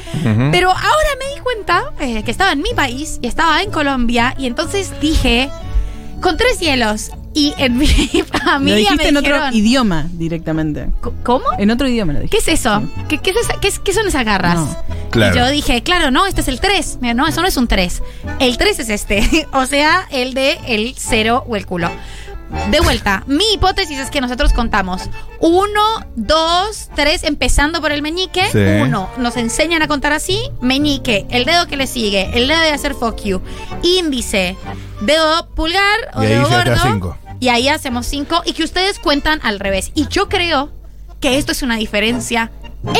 Pero 0.51 0.69
ahora 0.71 1.09
me 1.19 1.35
di 1.35 1.41
cuenta 1.41 1.91
eh, 1.99 2.23
que 2.23 2.31
estaba 2.31 2.53
en 2.53 2.61
mi 2.61 2.73
país 2.73 3.19
y 3.21 3.27
estaba 3.27 3.61
en 3.61 3.71
Colombia 3.71 4.33
y 4.37 4.47
entonces 4.47 4.91
dije, 5.01 5.49
con 6.21 6.37
tres 6.37 6.59
hielos. 6.59 7.11
Y 7.33 7.53
en 7.57 7.77
mi 7.77 7.87
Lo 8.13 8.25
familia 8.25 8.75
dijiste 8.75 9.03
me 9.03 9.09
en 9.09 9.17
otro 9.17 9.31
dijeron, 9.33 9.55
idioma 9.55 10.05
directamente. 10.11 10.87
"Co- 11.01 11.13
¿Cómo? 11.23 11.45
En 11.57 11.71
otro 11.71 11.87
idioma 11.87 12.13
lo 12.13 12.19
¿Qué 12.19 12.23
dijiste. 12.25 12.51
es 12.53 12.59
eso? 12.59 12.83
¿Qué, 13.07 13.19
qué 13.19 13.29
es 13.31 13.37
esa- 13.37 13.59
qué 13.59 13.67
es- 13.69 13.79
qué 13.79 13.93
son 13.93 14.07
esas 14.07 14.25
garras? 14.25 14.55
No. 14.55 14.77
Claro. 15.11 15.35
Y 15.35 15.39
yo 15.39 15.49
dije, 15.49 15.81
claro, 15.83 16.11
no, 16.11 16.25
este 16.25 16.41
es 16.41 16.47
el 16.47 16.59
3. 16.59 16.97
Mira, 17.01 17.13
no, 17.13 17.27
eso 17.27 17.41
no 17.41 17.47
es 17.47 17.57
un 17.57 17.67
3. 17.67 18.01
El 18.39 18.57
3 18.57 18.79
es 18.79 18.89
este. 18.89 19.47
o 19.53 19.65
sea, 19.65 20.07
el 20.11 20.33
de 20.33 20.59
el 20.67 20.93
0 20.97 21.45
o 21.47 21.55
el 21.55 21.65
culo. 21.65 21.89
De 22.69 22.81
vuelta, 22.81 23.23
mi 23.27 23.45
hipótesis 23.53 23.97
es 23.97 24.09
que 24.09 24.19
nosotros 24.19 24.51
contamos 24.51 25.03
1, 25.39 25.69
2, 26.17 26.89
3, 26.95 27.23
empezando 27.23 27.79
por 27.79 27.93
el 27.93 28.01
meñique. 28.01 28.43
Sí. 28.51 28.81
1, 28.83 29.09
nos 29.19 29.37
enseñan 29.37 29.81
a 29.81 29.87
contar 29.87 30.11
así. 30.11 30.37
Meñique, 30.59 31.25
el 31.29 31.45
dedo 31.45 31.67
que 31.67 31.77
le 31.77 31.87
sigue, 31.87 32.29
el 32.33 32.49
dedo 32.49 32.59
de 32.59 32.71
hacer 32.71 32.93
fuck 32.93 33.23
you. 33.23 33.41
Índice, 33.83 34.57
dedo 34.99 35.47
pulgar 35.55 35.99
o 36.13 36.23
Y 36.23 36.25
ahí 36.25 36.33
dedo 36.33 36.49
gordo. 36.49 37.17
Cinco. 37.41 37.45
Y 37.45 37.49
ahí 37.49 37.67
hacemos 37.69 38.05
5 38.05 38.43
y 38.45 38.53
que 38.53 38.63
ustedes 38.63 38.99
cuentan 38.99 39.39
al 39.43 39.59
revés. 39.59 39.91
Y 39.95 40.07
yo 40.09 40.29
creo 40.29 40.71
que 41.19 41.37
esto 41.37 41.51
es 41.51 41.61
una 41.63 41.75
diferencia 41.75 42.51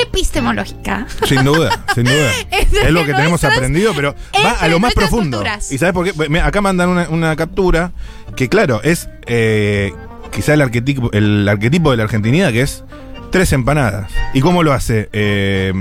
epistemológica. 0.02 1.08
Sin 1.28 1.44
duda, 1.44 1.84
sin 1.96 2.04
duda. 2.06 2.32
Es 2.52 2.92
lo 2.92 3.06
que 3.06 3.14
tenemos 3.14 3.44
aprendido, 3.44 3.94
pero 3.96 4.16
va 4.44 4.52
a 4.52 4.68
lo 4.68 4.80
más 4.80 4.94
profundo. 4.94 5.38
culturas. 5.38 5.72
¿Y 5.72 5.78
sabes 5.78 5.94
por 5.94 6.06
qué? 6.06 6.30
Mira, 6.30 6.46
Acá 6.46 6.62
mandan 6.62 6.90
una, 6.90 7.10
una 7.10 7.36
captura 7.36 7.92
que, 8.36 8.50
claro, 8.50 8.82
es 8.84 9.10
eh, 9.28 9.92
quizá 10.32 10.54
el 10.54 10.62
arquetipo, 10.62 11.12
el 11.14 11.48
arquetipo 11.48 11.92
de 11.92 11.98
la 11.98 12.04
argentinidad, 12.04 12.52
que 12.52 12.62
es 12.62 12.84
tres 13.32 13.52
empanadas. 13.54 14.12
¿Y 14.34 14.42
cómo 14.42 14.62
lo 14.64 14.74
hace? 14.74 15.10
Eh, 15.14 15.72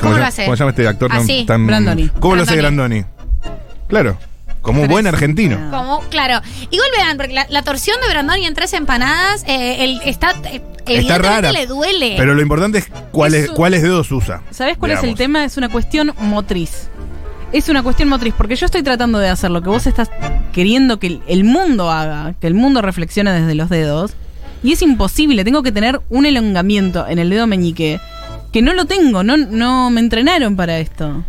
¿cómo, 0.00 0.16
lo 0.16 0.24
hace? 0.24 0.44
¿Cómo 0.44 0.56
se 0.56 0.60
llama 0.60 0.70
este 0.70 0.86
actor 0.88 1.10
tan- 1.10 1.46
tan- 1.46 1.66
Brandoni. 1.66 2.08
¿Cómo 2.20 2.36
lo 2.36 2.42
hace 2.42 2.56
Brandoni. 2.56 3.00
Grandoni? 3.00 3.04
Claro, 3.88 4.18
como 4.60 4.82
un 4.82 4.88
buen 4.88 5.06
argentino. 5.06 5.54
empanadas. 5.56 5.98
Como, 5.98 6.08
claro. 6.10 6.40
Igual 6.70 6.88
vean, 6.96 7.16
porque 7.16 7.32
la, 7.32 7.46
la 7.50 7.62
torsión 7.62 7.96
de 8.02 8.08
Brandoni 8.08 8.46
en 8.46 8.54
tres 8.54 8.72
empanadas, 8.72 9.44
eh, 9.46 9.84
el, 9.84 10.00
está, 10.04 10.30
eh, 10.44 10.62
Está 10.80 10.92
evidentemente 10.92 11.28
rara. 11.28 11.52
le 11.52 11.66
duele. 11.66 12.14
Pero 12.16 12.34
lo 12.34 12.42
importante 12.42 12.78
es 12.78 12.88
cuáles, 13.12 13.50
cuáles 13.50 13.82
dedos 13.82 14.10
usa. 14.10 14.42
¿Sabes 14.50 14.76
cuál 14.76 14.92
es 14.92 15.02
el 15.04 15.14
tema? 15.14 15.44
Es 15.44 15.56
una 15.56 15.68
cuestión 15.68 16.12
motriz. 16.18 16.88
es 17.52 17.68
una 17.68 17.82
cuestión 17.82 18.08
motriz, 18.08 18.32
porque 18.36 18.54
yo 18.56 18.66
estoy 18.66 18.82
tratando 18.82 19.18
de 19.18 19.28
hacer 19.28 19.50
lo 19.50 19.60
que 19.62 19.68
vos 19.68 19.86
estás 19.86 20.08
queriendo 20.52 20.98
que 21.00 21.20
el- 21.26 21.44
mundo 21.44 21.90
haga, 21.90 22.34
que 22.40 22.46
el 22.46 22.54
mundo 22.54 22.80
reflexione 22.80 23.32
desde 23.32 23.54
los 23.56 23.68
dedos, 23.68 24.12
y 24.62 24.72
es 24.72 24.82
imposible, 24.82 25.42
tengo 25.44 25.62
que 25.64 25.72
tener 25.72 26.00
un 26.10 26.26
elongamiento 26.26 27.06
en 27.08 27.18
el 27.18 27.28
dedo 27.30 27.46
meñique, 27.48 27.98
que 28.52 28.62
no 28.62 28.72
lo 28.72 28.84
tengo, 28.84 29.22
no, 29.24 29.36
no 29.36 29.90
me 29.90 30.00
entrenaron 30.00 30.54
para 30.56 30.78
esto. 30.78 31.24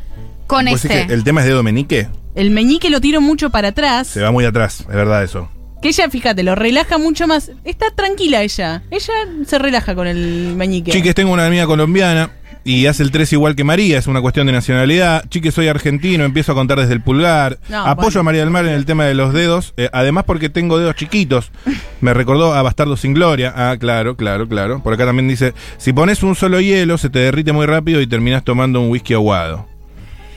Con 0.47 0.65
¿Vos 0.65 0.81
decís 0.83 0.95
este. 0.97 1.07
que 1.07 1.13
el 1.13 1.23
tema 1.23 1.41
es 1.41 1.47
de 1.47 1.53
Domenique? 1.53 2.07
El 2.35 2.51
meñique 2.51 2.89
lo 2.89 3.01
tiro 3.01 3.19
mucho 3.21 3.49
para 3.49 3.69
atrás, 3.69 4.07
Se 4.07 4.21
va 4.21 4.31
muy 4.31 4.45
atrás, 4.45 4.81
es 4.81 4.95
verdad 4.95 5.23
eso. 5.23 5.49
que 5.81 5.89
ella, 5.89 6.09
fíjate, 6.09 6.43
lo 6.43 6.55
relaja 6.55 6.97
mucho 6.97 7.27
más. 7.27 7.51
Está 7.65 7.91
tranquila 7.91 8.41
ella, 8.43 8.83
ella 8.91 9.13
se 9.45 9.59
relaja 9.59 9.95
con 9.95 10.07
el 10.07 10.53
meñique. 10.55 10.91
Chiques, 10.91 11.15
tengo 11.15 11.33
una 11.33 11.45
amiga 11.47 11.65
colombiana 11.65 12.31
y 12.63 12.85
hace 12.85 13.01
el 13.01 13.09
3 13.11 13.33
igual 13.33 13.55
que 13.55 13.63
María, 13.63 13.97
es 13.97 14.05
una 14.07 14.21
cuestión 14.21 14.45
de 14.47 14.53
nacionalidad. 14.53 15.25
Chiques, 15.29 15.53
soy 15.53 15.67
argentino, 15.67 16.23
empiezo 16.23 16.51
a 16.51 16.55
contar 16.55 16.79
desde 16.79 16.93
el 16.93 17.01
pulgar. 17.01 17.57
No, 17.67 17.85
Apoyo 17.85 18.05
bueno. 18.09 18.19
a 18.19 18.23
María 18.23 18.41
del 18.41 18.49
Mar 18.51 18.65
en 18.65 18.73
el 18.73 18.85
tema 18.85 19.05
de 19.05 19.15
los 19.15 19.33
dedos, 19.33 19.73
eh, 19.75 19.89
además 19.91 20.23
porque 20.25 20.49
tengo 20.49 20.77
dedos 20.77 20.95
chiquitos. 20.95 21.51
Me 22.01 22.13
recordó 22.13 22.53
a 22.53 22.61
Bastardo 22.61 22.95
sin 22.95 23.13
Gloria. 23.13 23.51
Ah, 23.55 23.75
claro, 23.79 24.15
claro, 24.15 24.47
claro. 24.47 24.81
Por 24.83 24.93
acá 24.93 25.05
también 25.05 25.27
dice, 25.27 25.53
si 25.77 25.91
pones 25.91 26.23
un 26.23 26.35
solo 26.35 26.61
hielo, 26.61 26.97
se 26.97 27.09
te 27.09 27.19
derrite 27.19 27.51
muy 27.51 27.65
rápido 27.65 27.99
y 27.99 28.07
terminas 28.07 28.43
tomando 28.43 28.79
un 28.79 28.89
whisky 28.89 29.15
aguado. 29.15 29.67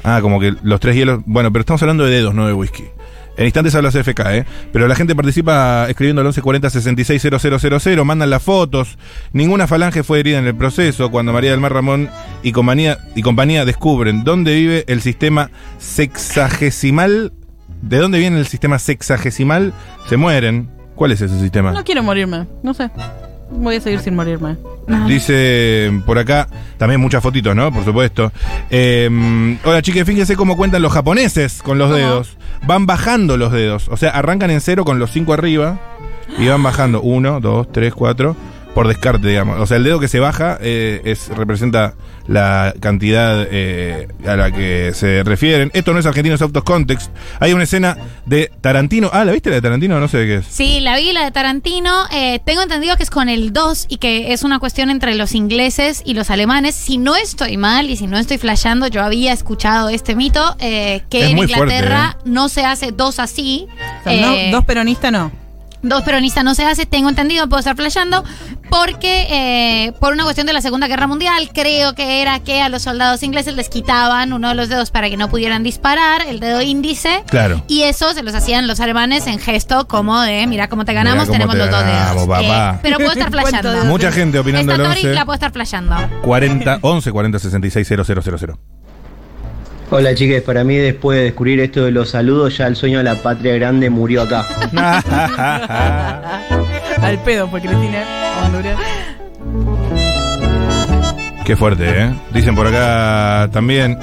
Ah, 0.05 0.21
como 0.21 0.39
que 0.39 0.55
los 0.63 0.81
tres 0.81 0.95
hielos... 0.95 1.23
Bueno, 1.25 1.51
pero 1.51 1.61
estamos 1.61 1.83
hablando 1.83 2.05
de 2.05 2.11
dedos, 2.11 2.35
no 2.35 2.47
de 2.47 2.53
whisky. 2.53 2.85
En 3.37 3.47
instantes 3.47 3.75
habla 3.75 3.91
CFK, 3.91 4.21
¿eh? 4.31 4.45
Pero 4.73 4.87
la 4.87 4.95
gente 4.95 5.17
participa 5.17 5.87
escribiendo 5.89 6.21
al 6.21 6.27
1140 6.27 6.71
660000, 6.71 8.05
mandan 8.05 8.31
las 8.31 8.43
fotos. 8.43 8.97
Ninguna 9.33 9.67
falange 9.67 10.05
fue 10.05 10.21
herida 10.21 10.39
en 10.39 10.47
el 10.47 10.55
proceso 10.55 11.11
cuando 11.11 11.33
María 11.33 11.51
del 11.51 11.61
Mar 11.61 11.73
Ramón 11.73 12.11
y 12.43 12.53
compañía, 12.53 12.99
y 13.17 13.23
compañía 13.23 13.65
descubren 13.65 14.23
dónde 14.23 14.55
vive 14.55 14.85
el 14.87 15.01
sistema 15.01 15.51
sexagesimal. 15.79 17.33
¿De 17.83 17.99
dónde 17.99 18.19
viene 18.19 18.39
el 18.39 18.47
sistema 18.47 18.79
sexagesimal? 18.79 19.73
Se 20.09 20.17
mueren. 20.17 20.71
¿Cuál 20.95 21.11
es 21.11 21.21
ese 21.21 21.39
sistema? 21.41 21.73
No 21.73 21.83
quiero 21.83 22.05
morirme, 22.05 22.47
no 22.63 22.73
sé. 22.73 22.89
Voy 23.57 23.77
a 23.77 23.81
seguir 23.81 24.01
sin 24.01 24.15
morirme. 24.17 24.57
Dice 25.07 25.91
por 26.05 26.19
acá, 26.19 26.49
también 26.77 27.01
muchas 27.01 27.23
fotitos, 27.23 27.55
¿no? 27.57 27.73
Por 27.73 27.85
supuesto. 27.85 28.33
Eh, 28.71 29.59
hola, 29.65 29.81
chiques, 29.81 30.05
fíjense 30.05 30.37
cómo 30.37 30.57
cuentan 30.57 30.83
los 30.83 30.93
japoneses 30.93 31.63
con 31.63 31.79
los 31.79 31.89
¿Cómo? 31.89 31.97
dedos. 31.99 32.37
Van 32.67 32.87
bajando 32.87 33.37
los 33.37 33.53
dedos. 33.53 33.89
O 33.89 33.97
sea, 33.97 34.11
arrancan 34.11 34.51
en 34.51 34.61
cero 34.61 34.85
con 34.85 34.99
los 34.99 35.11
cinco 35.11 35.33
arriba 35.33 35.79
y 36.39 36.47
van 36.49 36.63
bajando. 36.63 37.01
Uno, 37.01 37.41
dos, 37.41 37.71
tres, 37.71 37.95
cuatro. 37.95 38.37
Por 38.75 38.89
descarte, 38.89 39.29
digamos. 39.29 39.61
O 39.61 39.67
sea, 39.67 39.77
el 39.77 39.85
dedo 39.85 40.01
que 40.01 40.09
se 40.09 40.19
baja 40.19 40.59
eh, 40.61 41.01
es, 41.05 41.29
representa 41.29 41.95
la 42.27 42.75
cantidad 42.81 43.47
eh, 43.49 44.09
a 44.27 44.35
la 44.35 44.51
que 44.51 44.91
se 44.95 45.23
refieren. 45.23 45.71
Esto 45.75 45.93
no 45.93 46.01
es 46.01 46.07
argentino, 46.07 46.35
es 46.35 46.43
out 46.43 46.57
of 46.57 46.65
context. 46.65 47.13
Hay 47.39 47.53
una 47.53 47.63
escena 47.65 47.97
de 48.27 48.51
Tarantino. 48.61 49.11
Ah, 49.13 49.25
¿la 49.25 49.31
viste 49.33 49.51
la 49.51 49.57
de 49.57 49.63
Tarantino? 49.63 50.01
No 50.01 50.09
sé 50.09 50.19
de 50.19 50.27
qué 50.27 50.35
es. 50.39 50.47
Sí, 50.47 50.81
la 50.81 50.97
vi, 50.97 51.13
la 51.13 51.23
de 51.25 51.31
Tarantino. 51.31 52.07
Eh, 52.13 52.41
tengo 52.45 52.63
entendido 52.63 52.97
que 52.97 53.05
es 53.05 53.11
con 53.11 53.29
el 53.29 53.53
2 53.53 53.87
y 53.91 53.99
que 53.99 54.33
es 54.33 54.43
una 54.43 54.59
cuestión 54.59 54.91
entre 54.91 55.15
los 55.15 55.35
ingleses 55.37 56.03
y 56.05 56.15
los 56.15 56.31
alemanes. 56.31 56.75
Si 56.75 56.99
no 56.99 57.15
estoy 57.15 57.57
mal 57.57 57.89
y 57.91 57.97
si 57.97 58.09
no 58.09 58.19
estoy 58.19 58.39
flasheando, 58.39 58.89
yo 58.89 59.03
había 59.05 59.33
escuchado 59.33 59.89
este 59.89 60.17
mito, 60.17 60.57
eh, 60.59 61.03
que 61.11 61.27
Es 61.27 61.31
en 61.31 61.37
fuerte, 61.37 61.53
Inglaterra 61.55 62.17
no 62.25 62.49
se 62.49 62.65
hace 62.65 62.91
dos 62.91 63.21
así. 63.21 63.69
O 64.01 64.11
sea, 64.11 64.21
no- 64.21 64.35
Eh, 64.35 64.49
dos 64.51 64.65
peronistas 64.65 65.13
no. 65.13 65.44
Dos 65.85 66.03
peronistas 66.03 66.43
no 66.45 66.55
se 66.55 66.65
hace, 66.65 66.87
tengo 66.87 67.11
entendido, 67.11 67.47
puedo 67.47 67.59
estar 67.59 67.77
flasheando, 67.77 68.25
porque 68.71 69.27
eh, 69.29 69.93
por 70.01 70.15
una 70.15 70.25
cuestión 70.25 70.47
de 70.47 70.55
la 70.55 70.63
Segunda 70.63 70.89
Guerra 70.89 71.07
Mundial, 71.07 71.51
creo 71.53 71.95
que 71.95 72.23
era 72.23 72.41
que 72.41 72.63
a 72.63 72.71
los 72.71 72.81
soldados 72.81 73.23
ingleses 73.23 73.55
les 73.55 73.69
quitaban 73.69 74.33
uno 74.33 74.49
de 74.49 74.55
los 74.55 74.71
dedos 74.71 74.91
para 74.91 75.11
que 75.11 75.19
no 75.19 75.29
pudieran 75.29 75.63
disparar, 75.63 76.23
el 76.27 76.41
dedo 76.41 76.63
índice. 76.63 77.23
Claro. 77.27 77.63
Y 77.69 77.83
eso 77.83 78.15
se 78.15 78.23
los 78.23 78.35
hacían 78.35 78.67
los 78.67 78.81
alemanes 78.81 79.27
en 79.27 79.39
gesto 79.39 79.87
como 79.87 80.21
de, 80.23 80.47
mira 80.47 80.69
cómo 80.69 80.87
te 80.87 80.95
ganamos, 80.95 81.27
cómo 81.27 81.33
tenemos 81.35 81.55
te 81.55 81.59
los 81.59 81.71
dos 81.71 81.81
ganamos, 81.83 82.27
dedos. 82.27 82.41
Eh, 82.41 82.49
papá. 82.49 82.79
pero 82.83 82.97
puedo 82.97 83.13
estar 83.13 83.31
flasheando. 83.31 83.85
Mucha 83.85 84.11
gente 84.11 84.39
opinando 84.39 84.73
Esta 84.73 84.85
Tori 84.85 85.01
11. 85.01 85.15
la 85.15 85.25
puedo 85.27 85.35
estar 85.35 85.53
flasheando. 85.53 85.97
40, 86.23 86.79
11 86.81 87.13
40 87.13 87.39
66 87.39 87.89
000. 87.89 88.59
Hola 89.97 90.13
chiques, 90.13 90.43
para 90.43 90.65
mí 90.65 90.75
después 90.75 91.19
de 91.19 91.25
descubrir 91.27 91.61
esto 91.61 91.85
de 91.85 91.93
los 91.93 92.11
saludos, 92.11 92.57
ya 92.57 92.67
el 92.67 92.75
sueño 92.75 92.99
de 92.99 93.05
la 93.05 93.15
patria 93.15 93.55
grande 93.55 93.91
murió 93.91 94.23
acá. 94.23 94.45
Al 97.01 97.17
pedo 97.21 97.49
fue 97.49 97.61
Cristina 97.61 98.03
Honduras. 98.45 98.77
Qué 101.45 101.55
fuerte, 101.55 101.85
¿eh? 101.89 102.13
Dicen 102.33 102.57
por 102.57 102.67
acá 102.67 103.49
también. 103.53 103.97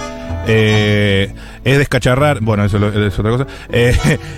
eh, 0.47 1.29
es 1.63 1.77
descacharrar. 1.77 2.41
Bueno, 2.41 2.65
eso 2.65 2.77
es 2.77 3.19
otra 3.19 3.31
cosa. 3.31 3.47
Eh, 3.69 3.95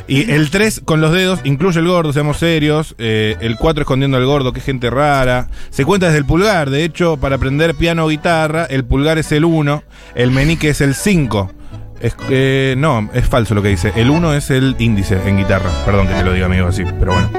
y 0.08 0.32
el 0.32 0.50
3 0.50 0.82
con 0.86 1.02
los 1.02 1.12
dedos 1.12 1.40
incluye 1.44 1.80
el 1.80 1.88
gordo, 1.88 2.14
seamos 2.14 2.38
serios. 2.38 2.96
eh, 2.98 3.36
el 3.42 3.58
4 3.58 3.82
escondiendo 3.82 4.18
al 4.18 4.26
gordo, 4.26 4.54
qué 4.54 4.62
gente 4.62 4.90
rara. 4.90 5.48
Se 5.70 5.86
cuenta 5.86 6.08
desde 6.08 6.20
el 6.20 6.26
pulgar. 6.26 6.70
De 6.70 6.84
hecho, 6.84 7.18
para 7.18 7.36
aprender 7.38 7.76
piano 7.76 8.06
o 8.06 8.08
guitarra, 8.08 8.66
el 8.66 8.84
pulgar 8.84 9.18
es 9.18 9.32
el 9.32 9.46
1, 9.46 9.84
el 10.16 10.32
meñique 10.32 10.70
es 10.70 10.82
el 10.82 10.96
5. 10.96 11.52
Es, 12.02 12.16
eh, 12.30 12.76
no, 12.78 13.10
es 13.14 13.26
falso 13.26 13.56
lo 13.56 13.62
que 13.62 13.70
dice. 13.70 13.94
El 13.96 14.10
1 14.10 14.34
es 14.34 14.50
el 14.50 14.76
índice 14.80 15.18
en 15.26 15.38
guitarra. 15.38 15.70
Perdón 15.86 16.08
que 16.08 16.14
te 16.14 16.24
lo 16.24 16.34
diga, 16.34 16.48
amigo, 16.48 16.68
así, 16.68 16.84
pero 17.00 17.14
bueno. 17.14 17.30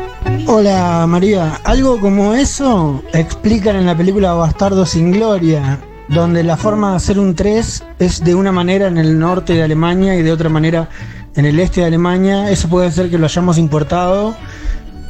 Hola 0.47 1.07
María, 1.07 1.61
algo 1.65 2.01
como 2.01 2.35
eso 2.35 3.03
explican 3.13 3.77
en 3.77 3.87
la 3.87 3.97
película 3.97 4.33
Bastardo 4.33 4.85
sin 4.87 5.11
Gloria, 5.11 5.79
donde 6.09 6.43
la 6.45 6.57
forma 6.57 6.91
de 6.91 6.97
hacer 6.97 7.19
un 7.19 7.35
3 7.35 7.85
es 7.99 8.25
de 8.25 8.35
una 8.35 8.53
manera 8.53 8.87
en 8.87 8.99
el 8.99 9.19
norte 9.19 9.55
de 9.55 9.63
Alemania 9.63 10.15
y 10.17 10.23
de 10.23 10.33
otra 10.33 10.49
manera 10.49 10.89
en 11.35 11.47
el 11.47 11.59
este 11.61 11.81
de 11.81 11.87
Alemania. 11.89 12.51
Eso 12.51 12.69
puede 12.69 12.91
ser 12.91 13.11
que 13.11 13.19
lo 13.19 13.27
hayamos 13.27 13.59
importado 13.59 14.37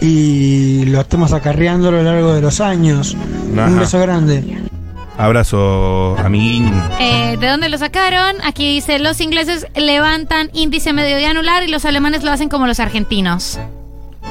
y 0.01 0.85
lo 0.87 1.01
estemos 1.01 1.33
acarreando 1.33 1.89
a 1.89 1.93
lo 1.93 2.03
largo 2.03 2.35
de 2.35 2.41
los 2.41 2.61
años. 2.61 3.17
Ajá. 3.57 3.67
Un 3.67 3.79
beso 3.79 3.99
grande. 4.01 4.59
Abrazo, 5.17 6.17
amiguín. 6.19 6.73
Eh, 6.99 7.37
¿De 7.39 7.47
dónde 7.47 7.69
lo 7.69 7.79
sacaron? 7.79 8.37
Aquí 8.45 8.75
dice, 8.75 8.99
los 8.99 9.21
ingleses 9.21 9.67
levantan 9.77 10.51
índice 10.53 10.93
medio 10.93 11.21
y 11.21 11.25
anular 11.25 11.63
y 11.63 11.69
los 11.69 11.85
alemanes 11.85 12.25
lo 12.25 12.33
hacen 12.33 12.49
como 12.49 12.67
los 12.67 12.81
argentinos. 12.81 13.61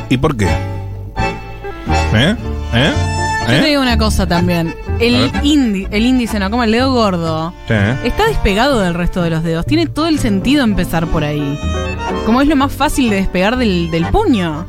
¿Y 0.10 0.17
por 0.17 0.36
qué? 0.36 0.48
¿Eh? 2.13 2.36
¿Eh? 2.74 2.93
Yo 3.48 3.62
te 3.62 3.65
digo 3.65 3.82
una 3.82 3.98
cosa 3.98 4.27
también. 4.27 4.75
El, 5.07 5.31
indi- 5.43 5.88
índice, 5.91 6.39
no, 6.39 6.50
como 6.50 6.63
el 6.63 6.72
dedo 6.72 6.91
gordo. 6.93 7.53
Sí. 7.67 7.74
Está 8.03 8.25
despegado 8.27 8.79
del 8.79 8.93
resto 8.93 9.22
de 9.22 9.29
los 9.29 9.43
dedos. 9.43 9.65
Tiene 9.65 9.88
todo 9.88 10.07
el 10.07 10.19
sentido 10.19 10.63
empezar 10.63 11.07
por 11.07 11.24
ahí. 11.24 11.60
Como 12.25 12.41
es 12.41 12.48
lo 12.48 12.55
más 12.55 12.72
fácil 12.72 13.10
de 13.10 13.17
despegar 13.17 13.57
del, 13.57 13.89
del 13.91 14.05
puño. 14.07 14.65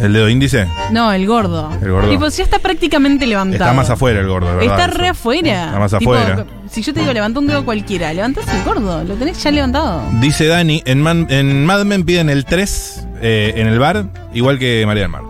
¿El 0.00 0.12
dedo 0.12 0.28
índice? 0.28 0.66
No, 0.92 1.12
el 1.12 1.26
gordo. 1.26 1.70
El 1.82 1.90
gordo. 1.90 2.08
Tipo, 2.08 2.28
ya 2.28 2.44
está 2.44 2.58
prácticamente 2.60 3.26
levantado. 3.26 3.64
Está 3.64 3.72
más 3.74 3.90
afuera 3.90 4.20
el 4.20 4.28
gordo, 4.28 4.46
¿verdad? 4.46 4.62
Está 4.62 4.84
Eso. 4.86 4.98
re 4.98 5.08
afuera. 5.08 5.64
Está 5.66 5.78
más 5.80 5.98
Tipo, 5.98 6.14
afuera. 6.14 6.44
Si 6.70 6.82
yo 6.82 6.92
te 6.94 7.00
digo 7.00 7.12
levanta 7.12 7.40
un 7.40 7.46
dedo 7.48 7.64
cualquiera, 7.64 8.12
levantás 8.12 8.46
el 8.54 8.62
gordo. 8.62 9.02
Lo 9.02 9.14
tenés 9.14 9.42
ya 9.42 9.50
levantado. 9.50 10.02
Dice 10.20 10.46
Dani, 10.46 10.82
en, 10.84 11.02
Man- 11.02 11.26
en 11.30 11.66
Mad 11.66 11.84
Men 11.84 12.04
piden 12.04 12.30
el 12.30 12.44
3 12.44 13.06
eh, 13.22 13.54
en 13.56 13.66
el 13.66 13.78
bar, 13.80 14.04
igual 14.34 14.58
que 14.58 14.84
María 14.86 15.02
del 15.02 15.10
Mar. 15.10 15.22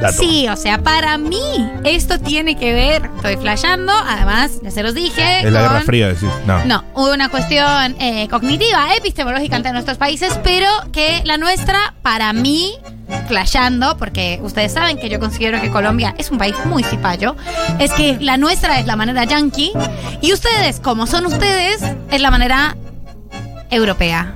Dato. 0.00 0.18
Sí, 0.22 0.46
o 0.48 0.54
sea, 0.56 0.78
para 0.82 1.18
mí 1.18 1.40
esto 1.84 2.20
tiene 2.20 2.56
que 2.56 2.72
ver, 2.72 3.10
estoy 3.16 3.36
flasheando, 3.36 3.92
además, 3.92 4.52
ya 4.62 4.70
se 4.70 4.82
los 4.84 4.94
dije. 4.94 5.40
Es 5.40 5.52
la 5.52 5.62
Guerra 5.62 5.80
Fría, 5.80 6.08
decís. 6.08 6.28
No. 6.46 6.64
No, 6.64 6.84
una 6.94 7.28
cuestión 7.28 7.96
eh, 7.98 8.28
cognitiva, 8.28 8.94
epistemológica 8.94 9.56
entre 9.56 9.72
nuestros 9.72 9.98
países, 9.98 10.38
pero 10.44 10.68
que 10.92 11.20
la 11.24 11.36
nuestra, 11.36 11.94
para 12.02 12.32
mí, 12.32 12.74
flasheando, 13.26 13.96
porque 13.96 14.38
ustedes 14.42 14.72
saben 14.72 14.98
que 14.98 15.08
yo 15.08 15.18
considero 15.18 15.60
que 15.60 15.70
Colombia 15.70 16.14
es 16.16 16.30
un 16.30 16.38
país 16.38 16.54
muy 16.66 16.84
cipayo, 16.84 17.34
es 17.80 17.90
que 17.92 18.18
la 18.20 18.36
nuestra 18.36 18.78
es 18.78 18.86
la 18.86 18.94
manera 18.94 19.24
yankee 19.24 19.72
y 20.20 20.32
ustedes, 20.32 20.78
como 20.78 21.06
son 21.08 21.26
ustedes, 21.26 21.82
es 22.12 22.20
la 22.20 22.30
manera 22.30 22.76
europea. 23.70 24.32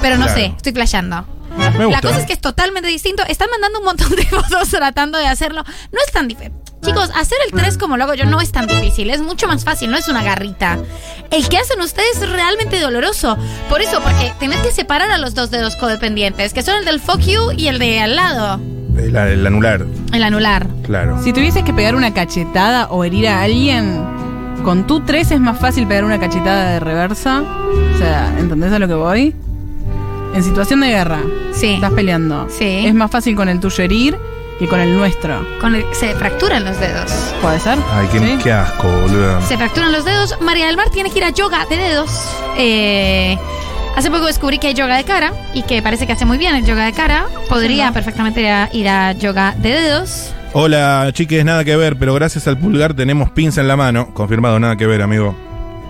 Pero 0.00 0.16
no 0.16 0.24
Claro. 0.26 0.40
sé, 0.40 0.46
estoy 0.56 0.72
flasheando. 0.72 1.26
Me 1.56 1.70
La 1.70 1.84
gusta. 1.86 2.00
cosa 2.02 2.20
es 2.20 2.26
que 2.26 2.32
es 2.34 2.40
totalmente 2.40 2.88
distinto. 2.88 3.22
Están 3.28 3.48
mandando 3.50 3.78
un 3.78 3.84
montón 3.84 4.10
de 4.10 4.22
fotos 4.26 4.68
tratando 4.68 5.18
de 5.18 5.26
hacerlo. 5.26 5.62
No 5.92 5.98
es 6.06 6.12
tan 6.12 6.28
difícil. 6.28 6.52
Chicos, 6.82 7.10
hacer 7.16 7.38
el 7.46 7.52
3 7.58 7.78
como 7.78 7.96
lo 7.96 8.04
hago 8.04 8.12
yo 8.12 8.26
no 8.26 8.42
es 8.42 8.52
tan 8.52 8.66
difícil, 8.66 9.08
es 9.08 9.22
mucho 9.22 9.46
más 9.46 9.64
fácil, 9.64 9.90
no 9.90 9.96
es 9.96 10.06
una 10.08 10.22
garrita. 10.22 10.76
El 11.30 11.48
que 11.48 11.56
hacen 11.56 11.80
ustedes 11.80 12.18
es 12.20 12.28
realmente 12.28 12.78
doloroso. 12.78 13.38
Por 13.70 13.80
eso, 13.80 14.02
porque 14.02 14.34
tenés 14.38 14.58
que 14.60 14.70
separar 14.70 15.10
a 15.10 15.16
los 15.16 15.34
dos 15.34 15.50
dedos 15.50 15.76
codependientes, 15.76 16.52
que 16.52 16.62
son 16.62 16.76
el 16.76 16.84
del 16.84 17.00
fuck 17.00 17.20
you 17.20 17.52
y 17.56 17.68
el 17.68 17.78
de 17.78 18.00
al 18.00 18.16
lado, 18.16 18.60
El, 18.98 19.16
el 19.16 19.46
anular, 19.46 19.86
el 20.12 20.22
anular. 20.22 20.66
claro. 20.82 21.18
Si 21.24 21.32
tuvieses 21.32 21.64
que 21.64 21.72
pegar 21.72 21.94
una 21.94 22.12
cachetada 22.12 22.88
o 22.90 23.02
herir 23.02 23.28
a 23.28 23.40
alguien, 23.40 24.04
con 24.62 24.86
tu 24.86 25.00
3 25.00 25.30
es 25.30 25.40
más 25.40 25.58
fácil 25.58 25.86
pegar 25.86 26.04
una 26.04 26.20
cachetada 26.20 26.68
de 26.72 26.80
reversa. 26.80 27.40
O 27.94 27.98
sea, 27.98 28.30
¿entendés 28.38 28.74
a 28.74 28.78
lo 28.78 28.86
que 28.88 28.94
voy? 28.94 29.34
En 30.34 30.42
situación 30.42 30.80
de 30.80 30.88
guerra, 30.88 31.20
Sí. 31.52 31.74
estás 31.74 31.92
peleando. 31.92 32.48
Sí. 32.50 32.84
Es 32.86 32.94
más 32.94 33.10
fácil 33.10 33.36
con 33.36 33.48
el 33.48 33.60
tuyo 33.60 33.84
herir 33.84 34.18
que 34.58 34.66
con 34.68 34.80
el 34.80 34.96
nuestro. 34.96 35.46
Con 35.60 35.74
el- 35.74 35.84
se 35.92 36.14
fracturan 36.14 36.64
los 36.64 36.78
dedos. 36.78 37.10
¿Puede 37.40 37.58
ser? 37.60 37.78
Ay, 37.92 38.08
qué, 38.12 38.18
¿Sí? 38.18 38.38
qué 38.42 38.52
asco, 38.52 38.88
boludo. 38.88 39.40
Se 39.42 39.56
fracturan 39.56 39.92
los 39.92 40.04
dedos. 40.04 40.36
María 40.40 40.66
del 40.66 40.76
Mar 40.76 40.90
tiene 40.92 41.10
que 41.10 41.18
ir 41.18 41.24
a 41.24 41.30
yoga 41.30 41.64
de 41.70 41.76
dedos. 41.76 42.10
Eh, 42.56 43.38
hace 43.96 44.10
poco 44.10 44.26
descubrí 44.26 44.58
que 44.58 44.68
hay 44.68 44.74
yoga 44.74 44.96
de 44.96 45.04
cara 45.04 45.32
y 45.54 45.62
que 45.62 45.80
parece 45.82 46.06
que 46.06 46.12
hace 46.12 46.24
muy 46.24 46.38
bien 46.38 46.54
el 46.56 46.64
yoga 46.66 46.84
de 46.84 46.92
cara. 46.92 47.26
Podría 47.48 47.92
perfectamente 47.92 48.40
ir 48.42 48.48
a, 48.48 48.68
ir 48.72 48.88
a 48.88 49.12
yoga 49.12 49.54
de 49.58 49.70
dedos. 49.70 50.32
Hola, 50.52 51.10
chiques, 51.12 51.44
nada 51.44 51.64
que 51.64 51.74
ver, 51.76 51.96
pero 51.96 52.14
gracias 52.14 52.46
al 52.46 52.58
pulgar 52.58 52.94
tenemos 52.94 53.30
pinza 53.30 53.60
en 53.60 53.66
la 53.68 53.76
mano. 53.76 54.14
Confirmado, 54.14 54.58
nada 54.60 54.76
que 54.76 54.86
ver, 54.86 55.02
amigo. 55.02 55.36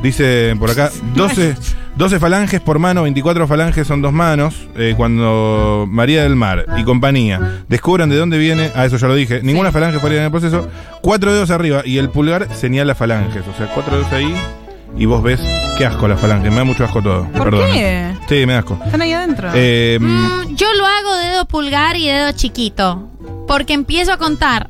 Dice 0.04 0.54
por 0.58 0.70
acá, 0.70 0.90
12, 1.14 1.56
12 1.96 2.20
falanges 2.20 2.61
por 2.61 2.78
mano, 2.78 3.04
24 3.04 3.49
falanges 3.49 3.87
son 3.87 4.02
dos 4.02 4.12
manos. 4.12 4.54
Eh, 4.76 4.92
cuando 4.99 5.87
María 5.88 6.25
del 6.25 6.37
Mar 6.37 6.66
y 6.76 6.84
compañía 6.84 7.64
descubran 7.70 8.11
de 8.11 8.16
dónde 8.16 8.37
viene, 8.37 8.70
a 8.75 8.84
eso 8.84 8.99
ya 8.99 9.08
lo 9.08 9.14
dije, 9.14 9.40
ninguna 9.42 9.73
falange 9.73 9.99
faría 10.00 10.18
en 10.18 10.25
el 10.25 10.30
proceso, 10.30 10.68
cuatro 11.00 11.32
dedos 11.32 11.50
arriba 11.50 11.80
y 11.87 11.96
el 11.96 12.11
pulgar 12.11 12.54
señala 12.54 12.94
falanges. 12.94 13.44
O 13.49 13.56
sea, 13.56 13.73
cuatro 13.73 13.96
dedos 13.96 14.12
ahí 14.12 14.30
y 14.99 15.06
vos 15.06 15.23
ves, 15.23 15.40
qué 15.78 15.87
asco 15.87 16.06
las 16.06 16.20
falanges, 16.20 16.50
me 16.50 16.58
da 16.58 16.64
mucho 16.64 16.84
asco 16.84 17.00
todo. 17.00 17.26
¿Por 17.32 17.44
Perdón. 17.44 17.73
qué? 17.73 18.12
Sí, 18.28 18.44
me 18.44 18.52
da 18.52 18.58
asco. 18.58 18.78
Están 18.84 19.00
ahí 19.00 19.12
adentro. 19.14 19.49
Eh, 19.54 19.99
Mm, 20.02 20.54
yo 20.54 20.66
lo 20.75 20.84
hago 20.84 21.16
dedo 21.16 21.46
pulgar 21.46 21.96
y 21.96 22.08
dedo 22.08 22.30
chiquito. 22.32 23.08
Porque 23.49 23.73
empiezo 23.73 24.12
a 24.12 24.18
contar 24.18 24.68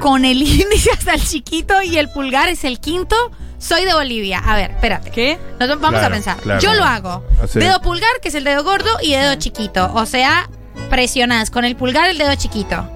con 0.00 0.24
el 0.24 0.40
índice 0.42 0.90
hasta 0.92 1.12
el 1.12 1.20
chiquito 1.22 1.82
y 1.82 1.98
el 1.98 2.08
pulgar 2.08 2.48
es 2.48 2.64
el 2.64 2.80
quinto. 2.80 3.14
Soy 3.62 3.84
de 3.84 3.94
Bolivia. 3.94 4.40
A 4.44 4.56
ver, 4.56 4.72
espérate. 4.72 5.10
¿Qué? 5.10 5.38
Nos 5.60 5.68
vamos 5.68 5.90
Claro, 5.90 6.06
a 6.06 6.10
pensar. 6.10 6.36
claro. 6.38 6.60
Yo 6.60 6.74
lo 6.74 6.84
hago. 6.84 7.24
Así. 7.42 7.60
Dedo 7.60 7.80
pulgar, 7.80 8.10
que 8.20 8.28
es 8.28 8.34
el 8.34 8.42
dedo 8.44 8.64
gordo, 8.64 8.90
y 9.00 9.12
dedo 9.12 9.34
chiquito. 9.36 9.90
O 9.94 10.04
sea, 10.04 10.48
presionás 10.90 11.50
con 11.50 11.64
el 11.64 11.76
pulgar 11.76 12.10
el 12.10 12.18
dedo 12.18 12.34
chiquito. 12.34 12.88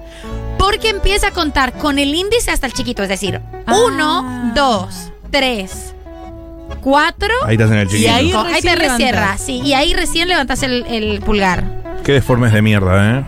Porque 0.59 0.89
empieza 0.89 1.27
a 1.27 1.31
contar 1.31 1.73
con 1.77 1.99
el 1.99 2.13
índice 2.13 2.51
hasta 2.51 2.67
el 2.67 2.73
chiquito. 2.73 3.01
Es 3.03 3.09
decir, 3.09 3.39
Ah. 3.65 3.75
uno, 3.85 4.51
dos, 4.55 5.11
tres, 5.31 5.93
cuatro. 6.81 7.33
ahí 7.45 7.55
estás 7.55 7.71
en 7.71 7.77
el 7.77 7.87
chiquito. 7.87 8.09
Y 8.09 8.33
ahí 8.33 8.61
te 8.61 8.75
levantás. 8.75 9.39
sí. 9.41 9.61
Y 9.63 9.73
ahí 9.73 9.93
recién 9.93 10.27
levantas 10.27 10.63
el, 10.63 10.85
el 10.87 11.21
pulgar. 11.21 11.63
Qué 12.03 12.11
deformes 12.13 12.51
de 12.51 12.61
mierda, 12.61 13.19
¿eh? 13.19 13.25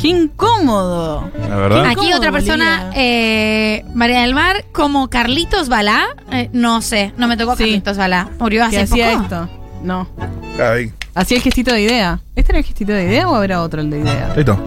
¡Qué 0.00 0.08
incómodo! 0.08 1.30
La 1.48 1.56
verdad. 1.56 1.84
Aquí 1.86 1.94
¿Cómo, 1.96 2.16
otra 2.16 2.32
persona, 2.32 2.90
eh, 2.94 3.84
María 3.94 4.22
del 4.22 4.34
Mar, 4.34 4.64
como 4.72 5.08
Carlitos 5.10 5.68
Balá. 5.68 6.06
eh, 6.32 6.48
no 6.52 6.80
sé, 6.82 7.12
no 7.16 7.28
me 7.28 7.36
tocó 7.36 7.54
Sí. 7.56 7.64
Carlitos 7.64 7.96
Balá. 7.98 8.28
Murió 8.38 8.62
¿Qué 8.70 8.78
hace 8.78 8.92
hacía 8.92 9.10
poco. 9.12 9.22
esto? 9.24 9.48
No. 9.82 10.08
Ahí. 10.58 10.92
Hacía 11.14 11.36
el 11.38 11.42
gestito 11.42 11.72
de 11.72 11.82
idea. 11.82 12.20
¿Este 12.36 12.52
era 12.52 12.58
el 12.60 12.64
gestito 12.64 12.92
de 12.92 13.04
idea 13.04 13.28
o 13.28 13.34
habrá 13.34 13.60
otro 13.62 13.80
el 13.80 13.90
de 13.90 14.00
idea? 14.00 14.32
Listo. 14.36 14.58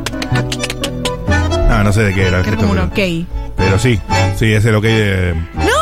Ah, 1.70 1.82
no 1.84 1.92
sé 1.92 2.04
de 2.04 2.14
qué 2.14 2.28
era 2.28 2.38
el 2.40 2.44
Que 2.44 2.50
era 2.50 2.58
gesto, 2.60 2.68
como 2.70 2.82
un 2.84 2.90
pero, 2.90 3.08
ok. 3.24 3.54
pero 3.58 3.80
sí, 3.80 4.00
sí, 4.38 4.54
es 4.54 4.64
el 4.66 4.76
ok 4.76 4.84
de. 4.84 5.34
¡No! 5.56 5.73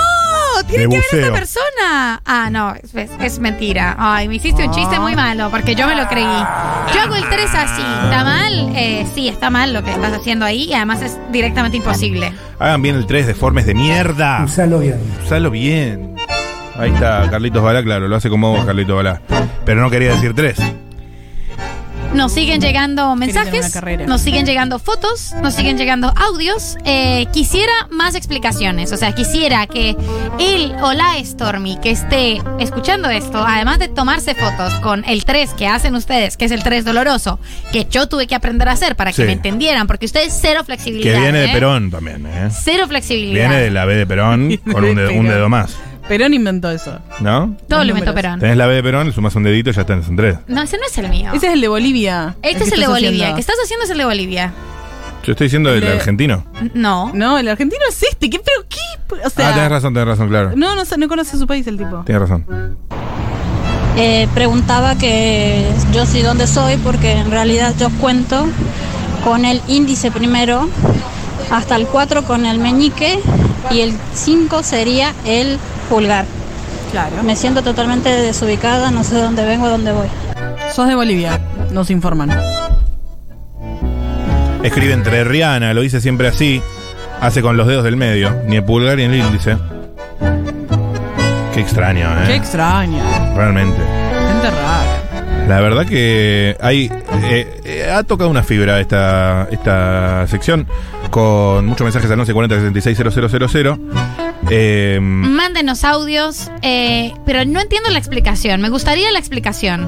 ¡Tiene 0.68 0.84
que 0.84 0.88
ver 0.90 1.00
esta 1.04 1.18
buceo. 1.18 1.34
persona! 1.34 2.22
Ah, 2.26 2.50
no, 2.52 2.74
es, 2.76 2.94
es- 2.96 3.12
es 3.20 3.40
mentira. 3.40 3.96
Ay, 3.98 4.28
me 4.28 4.36
hiciste 4.36 4.66
un 4.66 4.72
chiste 4.74 5.00
muy 5.00 5.16
malo 5.16 5.50
porque 5.52 5.76
yo 5.76 5.88
me 5.88 5.96
lo 5.96 6.08
creí. 6.08 6.24
Yo 6.26 7.02
hago 7.02 7.16
el 7.16 7.28
3 7.30 7.50
así. 7.56 7.82
¿Está 7.82 8.24
mal? 8.24 8.72
Eh, 8.76 9.06
sí, 9.14 9.28
está 9.28 9.50
mal 9.50 9.74
lo 9.74 9.84
que 9.84 9.92
estás 9.92 10.14
haciendo 10.14 10.46
ahí 10.46 10.64
y 10.64 10.74
además 10.74 11.02
es 11.02 11.18
directamente 11.32 11.78
imposible. 11.78 12.32
Hagan 12.60 12.82
bien 12.82 12.96
el 12.96 13.06
3, 13.06 13.28
deformes 13.28 13.66
de 13.66 13.74
mierda. 13.74 14.44
Usalo 14.44 14.80
bien. 14.80 15.00
Usalo 15.26 15.50
bien. 15.52 16.16
Ahí 16.78 16.92
está, 16.94 17.30
Carlitos 17.30 17.62
Balá, 17.62 17.84
claro, 17.84 18.08
lo 18.08 18.16
hace 18.16 18.30
como 18.30 18.52
vos, 18.52 18.66
Carlitos 18.66 18.96
Balá. 18.96 19.22
Pero 19.66 19.82
no 19.82 19.90
quería 19.90 20.12
decir 20.14 20.34
3. 20.34 20.58
Nos 22.14 22.34
siguen 22.34 22.60
llegando 22.60 23.16
mensajes, 23.16 23.74
nos 24.06 24.20
siguen 24.22 24.46
llegando 24.46 24.80
fotos, 24.80 25.34
nos 25.42 25.54
siguen 25.54 25.78
llegando 25.78 26.14
audios. 26.18 26.78
Eh, 26.84 27.26
quisiera 27.32 27.72
más 27.90 28.16
explicaciones, 28.16 28.92
o 28.92 28.98
sea, 28.98 29.14
quisiera 29.16 29.66
que 29.66 29.96
él 30.38 30.76
o 30.82 30.92
la 30.92 31.14
Stormy 31.24 31.78
que 31.82 31.92
esté 31.92 32.42
escuchando 32.60 33.10
esto, 33.10 33.42
además 33.44 33.80
de 33.80 33.88
tomarse 33.88 34.36
fotos 34.36 34.74
con 34.82 35.06
el 35.06 35.24
3 35.24 35.52
que 35.54 35.68
hacen 35.68 35.96
ustedes, 35.96 36.36
que 36.36 36.46
es 36.46 36.52
el 36.52 36.64
3 36.64 36.84
doloroso, 36.84 37.40
que 37.72 37.86
yo 37.90 38.08
tuve 38.10 38.28
que 38.28 38.36
aprender 38.36 38.68
a 38.68 38.74
hacer 38.74 38.96
para 38.98 39.12
que 39.12 39.22
Sí. 39.22 39.24
me 39.24 39.32
entendieran, 39.32 39.88
porque 39.88 40.06
ustedes 40.06 40.38
cero 40.42 40.64
flexibilidad. 40.66 41.14
Que 41.16 41.20
viene 41.22 41.40
de 41.40 41.46
¿eh? 41.46 41.54
Perón 41.54 41.92
también, 41.92 42.26
¿eh? 42.26 42.50
Cero 42.52 42.88
flexibilidad. 42.90 43.50
Viene 43.50 43.64
de 43.64 43.72
la 43.72 43.86
B 43.86 43.96
de 43.96 44.06
Perón 44.06 44.58
con 44.72 44.84
un, 44.84 44.96
dedo- 44.96 45.14
un 45.18 45.28
dedo 45.28 45.48
más, 45.50 45.76
Perón 46.12 46.34
inventó 46.34 46.70
eso. 46.70 47.00
¿no? 47.22 47.56
Todo 47.70 47.80
lo 47.86 47.92
inventó 47.92 48.12
números. 48.12 48.16
Perón. 48.16 48.40
Tenés 48.42 48.58
la 48.58 48.68
B 48.68 48.76
de 48.76 48.84
Perón, 48.84 49.08
le 49.08 49.14
sumas 49.14 49.34
un 49.36 49.44
dedito 49.44 49.70
y 49.70 49.74
ya 49.74 49.86
tenés 49.86 50.10
un 50.10 50.18
3. 50.18 50.40
No, 50.48 50.62
ese 50.62 50.76
no 50.78 50.84
es 50.86 50.98
el 50.98 51.08
mío. 51.08 51.32
Ese 51.34 51.48
es 51.48 51.54
el 51.54 51.62
de 51.62 51.70
Bolivia. 51.70 52.36
este 52.42 52.66
es 52.66 52.72
el 52.74 52.82
de 52.82 52.88
Bolivia. 52.88 53.30
El 53.30 53.36
que 53.36 53.40
estás 53.40 53.56
haciendo 53.64 53.86
es 53.86 53.92
el 53.92 53.98
de 53.98 54.04
Bolivia. 54.06 54.52
Yo 55.24 55.32
estoy 55.32 55.46
diciendo 55.46 55.74
Le- 55.74 55.88
argentino. 55.90 56.44
No. 56.74 57.12
No, 57.14 57.38
el 57.38 57.48
argentino 57.48 57.82
es 57.88 58.04
este. 58.04 58.30
¿Qué, 58.30 58.40
¿Pero 58.40 58.68
qué? 58.68 59.18
O 59.26 59.30
sea, 59.30 59.50
ah, 59.50 59.54
tenés 59.54 59.70
razón, 59.70 59.94
tenés 59.94 60.08
razón, 60.10 60.28
claro. 60.28 60.52
No, 60.56 60.76
no, 60.76 60.84
sé, 60.84 60.98
no 60.98 61.08
conoce 61.08 61.38
su 61.38 61.48
país 61.48 61.66
el 61.68 61.78
tipo. 61.78 62.04
Tienes 62.06 62.22
razón. 62.28 62.46
Eh, 63.98 64.28
preguntaba 64.34 64.98
que 64.98 65.66
yo 65.94 66.06
sí 66.06 66.22
dónde 66.22 66.48
soy 66.48 66.76
porque 66.78 67.12
en 67.12 67.30
realidad 67.32 67.74
yo 67.80 67.90
cuento 68.02 68.48
con 69.24 69.46
el 69.46 69.62
índice 69.68 70.12
primero 70.12 70.68
hasta 71.52 71.76
el 71.76 71.86
4 71.88 72.24
con 72.24 72.46
el 72.46 72.58
meñique 72.60 73.20
y 73.70 73.82
el 73.82 73.94
5 74.14 74.64
sería 74.64 75.14
el 75.26 75.58
pulgar. 75.92 76.26
Claro. 76.92 77.22
Me 77.24 77.36
siento 77.36 77.62
totalmente 77.64 78.10
desubicada, 78.10 78.92
no 78.92 79.04
sé 79.04 79.16
dónde 79.16 79.46
vengo, 79.46 79.68
dónde 79.68 79.92
voy. 79.92 80.08
Sos 80.74 80.88
de 80.88 80.96
Bolivia, 80.96 81.40
nos 81.72 81.90
informan. 81.92 82.32
Escribe 84.64 84.94
entre 84.94 85.24
Rihanna, 85.26 85.74
lo 85.74 85.82
dice 85.82 86.00
siempre 86.00 86.30
así. 86.30 86.62
Hace 87.20 87.42
con 87.42 87.58
los 87.58 87.68
dedos 87.68 87.84
del 87.84 87.98
medio, 87.98 88.34
ni 88.48 88.56
el 88.56 88.64
pulgar 88.64 88.98
ni 88.98 89.04
el 89.04 89.16
índice. 89.16 89.58
Qué 91.54 91.60
extraño, 91.60 92.08
¿eh? 92.24 92.28
Qué 92.28 92.36
extraña. 92.36 93.34
Realmente. 93.36 93.78
Gente 93.78 94.50
rara. 94.50 95.46
La 95.48 95.60
verdad 95.60 95.86
que 95.86 96.56
hay. 96.62 96.90
eh, 97.24 97.60
eh, 97.66 97.92
ha 97.92 98.04
tocado 98.04 98.30
una 98.30 98.44
fibra 98.44 98.80
esta, 98.80 99.48
esta 99.52 100.26
sección 100.28 100.66
con 101.10 101.66
muchos 101.66 101.84
mensajes 101.84 102.10
al 102.10 102.18
1140 102.18 102.72
66 102.74 102.98
Eh, 104.54 105.00
Mándenos 105.02 105.84
audios, 105.86 106.52
eh, 106.62 107.14
pero 107.26 107.46
no 107.46 107.62
entiendo 107.62 107.90
la 107.90 107.98
explicación. 108.00 108.60
Me 108.62 108.68
gustaría 108.70 109.10
la 109.12 109.20
explicación. 109.20 109.88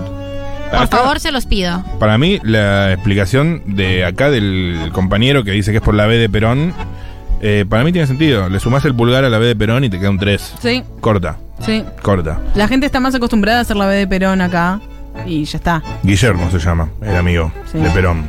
Por 0.71 0.80
Acá- 0.82 0.97
favor, 0.97 1.19
se 1.19 1.32
los 1.34 1.45
pido. 1.45 1.84
para 1.99 2.17
mí, 2.17 2.39
la 2.43 2.93
explicación 2.93 3.62
de 3.65 4.06
acá 4.06 4.32
del 4.32 4.89
compañero 4.93 5.43
que 5.43 5.52
dice 5.52 5.71
que 5.71 5.78
es 5.78 5.84
por 5.84 5.93
la 5.93 6.06
B 6.08 6.17
de 6.17 6.30
Perón, 6.30 6.73
eh, 7.41 7.65
para 7.67 7.84
mí 7.84 7.91
tiene 7.91 8.08
sentido. 8.08 8.47
Le 8.49 8.60
sumás 8.62 8.86
el 8.86 8.95
pulgar 8.95 9.26
a 9.26 9.30
la 9.30 9.38
B 9.38 9.47
de 9.47 9.56
Perón 9.56 9.84
y 9.84 9.89
te 9.89 9.99
queda 9.99 10.10
un 10.10 10.17
3. 10.17 10.56
Sí, 10.62 10.82
Corta, 11.02 11.38
sí. 11.60 11.84
corta. 12.02 12.39
La 12.56 12.67
gente 12.69 12.86
está 12.86 12.99
más 13.02 13.13
acostumbrada 13.13 13.60
a 13.60 13.62
hacer 13.63 13.76
la 13.76 13.86
B 13.86 13.95
de 13.95 14.08
Perón 14.08 14.39
acá. 14.41 14.80
Y 15.28 15.43
ya 15.43 15.58
está. 15.58 15.84
Guillermo 16.02 16.49
se 16.49 16.58
llama, 16.58 16.89
el 17.04 17.15
amigo 17.17 17.52
Sí. 17.71 17.78
de 17.78 17.89
Perón. 17.91 18.26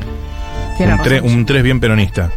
Tiene 0.76 1.20
un 1.22 1.46
3 1.46 1.62
bien 1.62 1.78
peronista. 1.80 2.30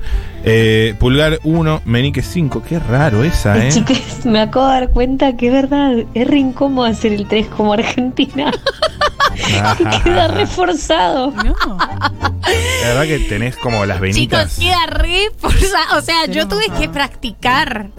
Eh, 0.49 0.95
pulgar 0.97 1.39
1, 1.43 1.81
meñique 1.83 2.21
5. 2.21 2.63
Qué 2.63 2.79
raro 2.79 3.21
esa, 3.23 3.57
¿eh? 3.57 3.69
Chicas, 3.69 4.25
me 4.25 4.39
acabo 4.39 4.67
de 4.67 4.73
dar 4.73 4.89
cuenta 4.91 5.36
que 5.36 5.47
es 5.47 5.53
verdad, 5.53 5.93
es 6.13 6.27
re 6.27 6.38
incómodo 6.38 6.86
hacer 6.86 7.12
el 7.12 7.27
3 7.27 7.47
como 7.47 7.73
Argentina. 7.73 8.51
Queda 10.03 10.29
reforzado. 10.29 11.31
No. 11.31 11.55
La 11.77 12.88
verdad 12.88 13.03
que 13.03 13.19
tenés 13.27 13.57
como 13.57 13.86
las 13.86 13.99
venitas. 13.99 14.55
Chicos, 14.55 14.69
queda 14.69 14.86
re 14.88 15.31
forzado. 15.38 15.97
O 15.97 16.01
sea, 16.01 16.25
yo 16.27 16.47
tuve 16.47 16.69
que 16.79 16.88
practicar. 16.88 17.89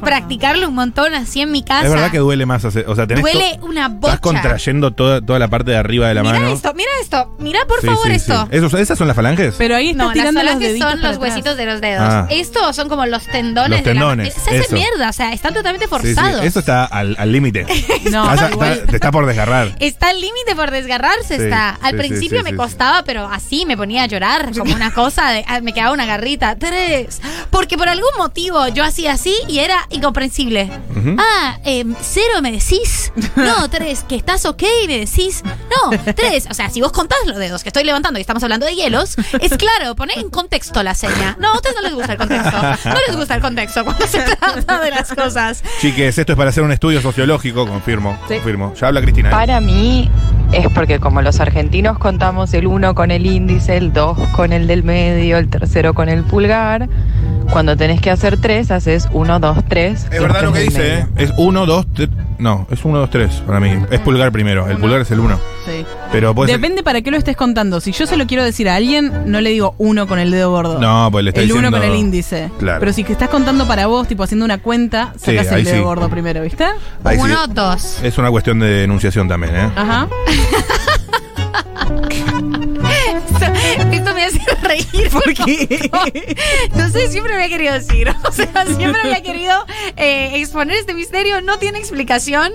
Practicarlo 0.00 0.68
un 0.68 0.74
montón 0.74 1.14
así 1.14 1.40
en 1.40 1.50
mi 1.52 1.62
casa. 1.62 1.84
es 1.86 1.90
verdad 1.92 2.10
que 2.10 2.18
duele 2.18 2.46
más 2.46 2.64
hacer. 2.64 2.84
O 2.88 2.94
sea, 2.96 3.06
tenés. 3.06 3.22
Duele 3.22 3.58
una 3.62 3.88
bocha. 3.88 4.14
Estás 4.14 4.20
contrayendo 4.20 4.90
toda, 4.92 5.20
toda 5.20 5.38
la 5.38 5.48
parte 5.48 5.70
de 5.72 5.76
arriba 5.76 6.08
de 6.08 6.14
la 6.14 6.22
mira 6.22 6.34
mano. 6.40 6.48
esto, 6.52 6.72
mira 6.74 6.90
esto. 7.00 7.34
Mira 7.38 7.60
por 7.66 7.80
Sí, 7.80 7.86
favor 7.86 8.06
sí, 8.06 8.12
esto. 8.12 8.42
sí. 8.50 8.56
¿Esos- 8.56 8.74
¿Esas 8.74 8.98
son 8.98 9.06
las 9.08 9.16
falanges? 9.16 9.54
Pero 9.58 9.76
ahí 9.76 9.90
estás 9.90 9.98
No, 9.98 10.04
las 10.06 10.12
tirando 10.14 10.40
los 10.42 10.48
falanges 10.50 10.68
deditos 10.68 10.90
son 10.90 11.00
los 11.02 11.10
atrás. 11.16 11.22
huesitos 11.30 11.56
de 11.56 11.66
los 11.66 11.80
dedos. 11.80 12.06
Ah. 12.08 12.26
Estos 12.30 12.76
son 12.76 12.88
como 12.88 13.06
los 13.06 13.24
tendones 13.26 13.70
Los 13.70 13.84
de 13.84 13.94
la 13.94 14.00
tendones, 14.00 14.36
mano. 14.36 14.44
Se 14.50 14.56
eso. 14.56 14.64
hacen 14.64 14.74
mierda, 14.78 15.08
o 15.08 15.12
sea, 15.12 15.32
están 15.32 15.54
totalmente 15.54 15.86
Sí, 15.86 15.94
sí, 16.00 16.14
forzados. 16.14 16.44
Eso 16.44 16.58
está 16.60 16.84
al 16.84 17.16
al 17.18 17.32
límite. 17.32 17.66
No, 18.10 18.32
está- 18.34 18.50
te 18.86 18.96
está 18.96 19.10
por 19.10 19.26
desgarrar. 19.26 19.74
Está 19.80 20.08
al 20.10 20.20
límite 20.20 20.54
por 20.56 20.70
desgarrarse, 20.70 21.36
Sí, 21.36 21.42
está. 21.44 21.70
Al 21.82 21.96
principio 21.96 22.38
sí, 22.38 22.44
me 22.44 22.50
sí, 22.50 22.56
costaba, 22.56 23.02
pero 23.04 23.26
así 23.26 23.66
me 23.66 23.76
ponía 23.76 24.04
a 24.04 24.06
llorar, 24.06 24.50
como 24.56 24.74
una 24.74 24.92
cosa, 24.92 25.30
de, 25.30 25.44
ah, 25.46 25.60
me 25.60 25.72
quedaba 25.72 25.92
una 25.92 26.06
garrita. 26.06 26.56
Tres. 26.56 27.20
Porque 27.50 27.76
por 27.76 27.88
algún 27.88 28.08
motivo 28.16 28.66
yo 28.68 28.84
hacía 28.84 29.12
así 29.12 29.34
y 29.48 29.58
era 29.58 29.67
era 29.68 29.86
incomprensible. 29.90 30.70
Ah, 31.18 31.58
eh, 31.64 31.84
cero 32.00 32.40
me 32.42 32.50
decís. 32.50 33.12
No, 33.36 33.68
tres, 33.70 34.04
que 34.08 34.16
estás 34.16 34.44
ok 34.46 34.62
me 34.86 34.98
decís. 34.98 35.42
No, 35.44 35.96
tres. 36.14 36.46
O 36.50 36.54
sea, 36.54 36.70
si 36.70 36.80
vos 36.80 36.92
contás 36.92 37.18
los 37.26 37.36
dedos 37.36 37.62
que 37.62 37.68
estoy 37.68 37.84
levantando 37.84 38.18
y 38.18 38.22
estamos 38.22 38.42
hablando 38.42 38.66
de 38.66 38.74
hielos, 38.74 39.16
es 39.40 39.56
claro, 39.56 39.94
poné 39.94 40.14
en 40.14 40.30
contexto 40.30 40.82
la 40.82 40.94
seña. 40.94 41.36
No, 41.38 41.52
a 41.52 41.56
ustedes 41.56 41.76
no 41.76 41.82
les 41.82 41.94
gusta 41.94 42.12
el 42.12 42.18
contexto. 42.18 42.62
No 42.88 42.96
les 43.06 43.16
gusta 43.16 43.34
el 43.34 43.40
contexto 43.42 43.84
cuando 43.84 44.06
se 44.06 44.20
trata 44.20 44.80
de 44.80 44.90
las 44.90 45.12
cosas. 45.12 45.62
Chiques, 45.80 46.18
esto 46.18 46.32
es 46.32 46.38
para 46.38 46.50
hacer 46.50 46.62
un 46.62 46.72
estudio 46.72 47.02
sociológico, 47.02 47.66
confirmo. 47.66 48.18
Sí. 48.28 48.34
Confirmo. 48.34 48.74
Ya 48.74 48.88
habla 48.88 49.02
Cristina. 49.02 49.30
Para 49.30 49.60
mí 49.60 50.10
es 50.52 50.66
porque 50.72 50.98
como 50.98 51.20
los 51.20 51.40
argentinos 51.40 51.98
contamos 51.98 52.54
el 52.54 52.66
1 52.66 52.94
con 52.94 53.10
el 53.10 53.26
índice, 53.26 53.76
el 53.76 53.92
2 53.92 54.18
con 54.30 54.52
el 54.52 54.66
del 54.66 54.82
medio, 54.82 55.36
el 55.36 55.48
tercero 55.48 55.94
con 55.94 56.08
el 56.08 56.24
pulgar, 56.24 56.88
cuando 57.52 57.76
tenés 57.76 58.00
que 58.00 58.10
hacer 58.10 58.40
3 58.40 58.70
haces 58.70 59.08
1, 59.12 59.38
2, 59.40 59.58
3. 59.68 60.06
Es 60.10 60.20
verdad 60.22 60.42
lo 60.42 60.52
que 60.52 60.60
dice, 60.60 60.98
¿eh? 60.98 61.06
Es 61.16 61.32
1, 61.36 61.66
2, 61.66 61.86
3. 61.94 62.08
No, 62.38 62.66
es 62.70 62.84
1, 62.84 62.98
2, 62.98 63.10
3 63.10 63.42
para 63.46 63.58
mí. 63.58 63.70
Es 63.90 64.00
pulgar 64.00 64.30
primero. 64.30 64.68
El 64.68 64.76
pulgar 64.78 65.00
es 65.00 65.10
el 65.10 65.18
1. 65.20 65.38
Sí. 65.66 65.84
Pero 66.12 66.34
puede 66.34 66.52
ser- 66.52 66.60
Depende 66.60 66.82
para 66.82 67.02
qué 67.02 67.10
lo 67.10 67.16
estés 67.16 67.36
contando. 67.36 67.80
Si 67.80 67.92
yo 67.92 68.06
se 68.06 68.16
lo 68.16 68.26
quiero 68.26 68.44
decir 68.44 68.68
a 68.68 68.76
alguien, 68.76 69.12
no 69.26 69.40
le 69.40 69.50
digo 69.50 69.74
uno 69.78 70.06
con 70.06 70.18
el 70.20 70.30
dedo 70.30 70.50
gordo. 70.50 70.78
No, 70.78 71.08
pues 71.10 71.24
le 71.24 71.30
está 71.30 71.40
El 71.40 71.50
uno 71.52 71.62
diciendo- 71.62 71.78
con 71.78 71.88
el 71.88 71.96
índice. 71.96 72.50
Claro. 72.58 72.80
Pero 72.80 72.92
si 72.92 73.02
que 73.04 73.12
estás 73.12 73.28
contando 73.28 73.66
para 73.66 73.86
vos, 73.86 74.06
tipo 74.06 74.22
haciendo 74.22 74.44
una 74.44 74.58
cuenta, 74.58 75.12
Sí, 75.16 75.36
sacas 75.36 75.52
ahí 75.52 75.60
el 75.60 75.64
dedo 75.66 75.76
sí. 75.78 75.82
gordo 75.82 76.08
primero, 76.08 76.42
¿viste? 76.42 76.64
Ahí 77.04 77.16
sí. 77.16 77.22
Uno, 77.24 77.46
dos. 77.48 78.02
Es 78.02 78.18
una 78.18 78.30
cuestión 78.30 78.60
de 78.60 78.84
enunciación 78.84 79.28
también, 79.28 79.56
¿eh? 79.56 79.70
Ajá. 79.74 80.08
Me 84.18 84.24
hace 84.24 84.40
reír. 84.64 85.10
¿Por 85.12 85.32
qué? 85.32 85.88
No 86.74 86.88
sé, 86.88 87.06
siempre 87.06 87.34
me 87.36 87.44
había 87.44 87.56
querido 87.56 87.74
decir. 87.74 88.08
O 88.28 88.32
sea, 88.32 88.66
siempre 88.66 89.00
había 89.00 89.22
querido 89.22 89.54
eh, 89.96 90.32
exponer 90.40 90.76
este 90.76 90.92
misterio. 90.92 91.40
No 91.40 91.58
tiene 91.58 91.78
explicación. 91.78 92.52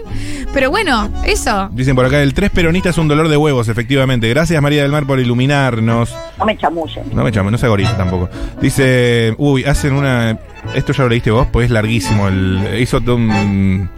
Pero 0.54 0.70
bueno, 0.70 1.10
eso. 1.26 1.70
Dicen 1.72 1.96
por 1.96 2.06
acá, 2.06 2.22
el 2.22 2.34
3 2.34 2.52
peronista 2.52 2.90
es 2.90 2.98
un 2.98 3.08
dolor 3.08 3.30
de 3.30 3.38
huevos, 3.38 3.70
efectivamente. 3.70 4.28
Gracias 4.28 4.62
María 4.62 4.82
del 4.82 4.92
Mar 4.92 5.06
por 5.08 5.20
iluminarnos. 5.22 6.14
No 6.38 6.46
me 6.46 6.58
chamullen. 6.58 7.06
No 7.14 7.24
me 7.24 7.32
llamo, 7.32 7.50
no 7.50 7.58
se 7.58 7.68
gorita 7.70 7.96
tampoco. 7.96 8.30
Dice, 8.62 9.34
uy, 9.38 9.64
hacen 9.64 9.94
una... 9.94 10.38
Esto 10.76 10.92
ya 10.92 11.04
lo 11.04 11.10
leíste 11.10 11.32
vos, 11.32 11.48
pues 11.50 11.66
es 11.66 11.72
larguísimo. 11.72 12.28
El, 12.28 12.78
hizo 12.78 13.00
todo 13.00 13.16
un... 13.16 13.90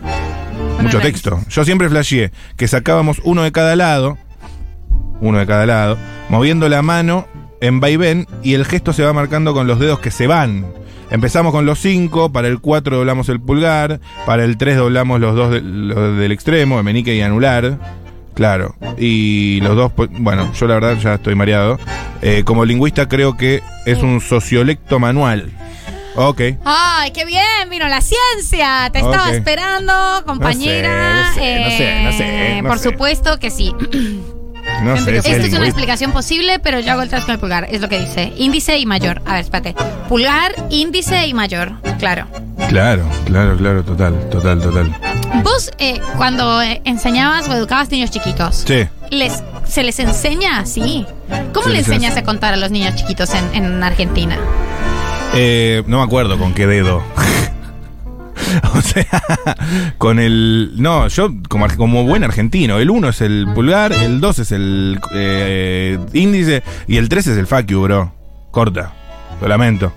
Mucho 0.81 0.99
texto. 0.99 1.39
Yo 1.49 1.65
siempre 1.65 1.89
flasheé 1.89 2.31
que 2.57 2.67
sacábamos 2.67 3.19
uno 3.23 3.41
de 3.41 3.51
cada 3.51 3.75
lado, 3.75 4.19
uno 5.19 5.39
de 5.39 5.47
cada 5.47 5.65
lado, 5.65 5.97
moviendo 6.29 6.69
la 6.69 6.83
mano 6.83 7.27
en 7.65 7.79
vaivén 7.79 8.27
y 8.43 8.53
el 8.53 8.65
gesto 8.65 8.93
se 8.93 9.03
va 9.03 9.13
marcando 9.13 9.53
con 9.53 9.67
los 9.67 9.79
dedos 9.79 9.99
que 9.99 10.11
se 10.11 10.27
van. 10.27 10.65
Empezamos 11.11 11.51
con 11.51 11.65
los 11.65 11.79
5, 11.79 12.31
para 12.31 12.47
el 12.47 12.59
4 12.59 12.97
doblamos 12.97 13.29
el 13.29 13.39
pulgar, 13.39 13.99
para 14.25 14.43
el 14.43 14.57
3 14.57 14.77
doblamos 14.77 15.19
los 15.19 15.35
dos 15.35 15.51
de- 15.51 15.61
los 15.61 16.17
del 16.17 16.31
extremo, 16.31 16.79
el 16.79 16.83
menique 16.83 17.13
y 17.15 17.21
anular. 17.21 17.77
Claro, 18.33 18.75
y 18.97 19.61
los 19.61 19.75
dos, 19.77 19.91
pues, 19.93 20.09
bueno, 20.11 20.51
yo 20.59 20.67
la 20.67 20.73
verdad 20.73 20.97
ya 20.97 21.13
estoy 21.13 21.35
mareado. 21.35 21.79
Eh, 22.21 22.43
como 22.43 22.65
lingüista 22.65 23.07
creo 23.07 23.37
que 23.37 23.61
es 23.85 23.99
un 24.01 24.19
sociolecto 24.19 24.99
manual. 24.99 25.51
Ok. 26.17 26.41
¡Ay, 26.65 27.11
qué 27.11 27.23
bien! 27.25 27.69
Vino 27.69 27.87
la 27.87 28.01
ciencia. 28.01 28.89
Te 28.91 28.99
estaba 28.99 29.27
Ok. 29.29 29.33
esperando, 29.35 29.93
compañera. 30.25 31.29
No 31.29 31.33
sé, 31.35 31.59
no 31.59 31.69
sé, 31.69 32.01
no 32.03 32.09
Eh, 32.11 32.63
por 32.67 32.79
supuesto 32.79 33.37
que 33.39 33.51
sí. 33.51 33.73
No 34.83 34.97
sé, 34.97 35.17
Esta 35.17 35.29
si 35.33 35.47
es 35.47 35.53
una 35.53 35.65
explicación 35.65 36.11
posible, 36.11 36.59
pero 36.59 36.79
yo 36.79 36.91
hago 36.91 37.01
el 37.01 37.09
3 37.09 37.25
con 37.25 37.33
el 37.33 37.39
pulgar. 37.39 37.67
Es 37.71 37.81
lo 37.81 37.89
que 37.89 37.99
dice. 37.99 38.33
Índice 38.37 38.77
y 38.77 38.85
mayor. 38.85 39.21
A 39.25 39.33
ver, 39.33 39.41
espérate. 39.41 39.75
Pulgar, 40.09 40.53
índice 40.69 41.25
y 41.27 41.33
mayor. 41.33 41.73
Claro. 41.99 42.27
Claro, 42.69 43.03
claro, 43.25 43.55
claro, 43.57 43.83
total, 43.83 44.29
total, 44.29 44.59
total. 44.61 44.95
Vos, 45.43 45.71
eh, 45.77 45.99
cuando 46.17 46.61
eh, 46.61 46.81
enseñabas 46.85 47.47
o 47.47 47.53
educabas 47.53 47.89
niños 47.91 48.11
chiquitos, 48.11 48.63
Sí. 48.67 48.87
les, 49.11 49.43
¿se 49.67 49.83
les 49.83 49.99
enseña 49.99 50.59
así? 50.59 51.05
¿Cómo 51.53 51.67
le 51.69 51.79
enseñas 51.79 52.03
enseña. 52.11 52.21
a 52.21 52.23
contar 52.23 52.53
a 52.53 52.57
los 52.57 52.71
niños 52.71 52.95
chiquitos 52.95 53.29
en, 53.33 53.53
en 53.65 53.83
Argentina? 53.83 54.37
Eh, 55.35 55.83
no 55.87 55.97
me 55.99 56.03
acuerdo 56.03 56.37
con 56.37 56.53
qué 56.53 56.65
dedo. 56.67 57.03
o 58.75 58.81
sea, 58.81 59.55
con 59.97 60.19
el. 60.19 60.71
No, 60.75 61.07
yo 61.07 61.29
como, 61.49 61.67
como 61.75 62.03
buen 62.05 62.23
argentino, 62.23 62.77
el 62.77 62.89
1 62.89 63.09
es 63.09 63.21
el 63.21 63.47
pulgar, 63.53 63.93
el 63.93 64.19
2 64.19 64.39
es 64.39 64.51
el 64.51 64.99
eh, 65.13 65.97
índice 66.13 66.63
y 66.87 66.97
el 66.97 67.09
3 67.09 67.27
es 67.27 67.37
el 67.37 67.47
fuck 67.47 67.65
you, 67.65 67.81
bro. 67.81 68.11
Corta. 68.51 68.93
Lo 69.41 69.47
lamento. 69.47 69.91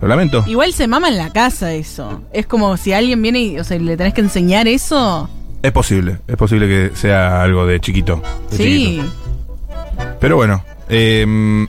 Lo 0.00 0.08
lamento. 0.08 0.44
Igual 0.46 0.72
se 0.72 0.86
mama 0.88 1.08
en 1.08 1.16
la 1.18 1.30
casa 1.30 1.72
eso. 1.72 2.22
Es 2.32 2.46
como 2.46 2.76
si 2.76 2.92
alguien 2.92 3.20
viene 3.20 3.40
y, 3.40 3.58
o 3.58 3.64
sea, 3.64 3.78
le 3.78 3.96
tenés 3.96 4.14
que 4.14 4.20
enseñar 4.22 4.66
eso. 4.68 5.28
Es 5.62 5.72
posible, 5.72 6.18
es 6.26 6.36
posible 6.36 6.66
que 6.66 6.96
sea 6.96 7.42
algo 7.42 7.66
de 7.66 7.80
chiquito. 7.80 8.22
de 8.50 8.56
Sí. 8.56 8.62
chiquito. 8.64 9.14
Pero 10.20 10.36
bueno, 10.36 10.64
eh, 10.88 11.66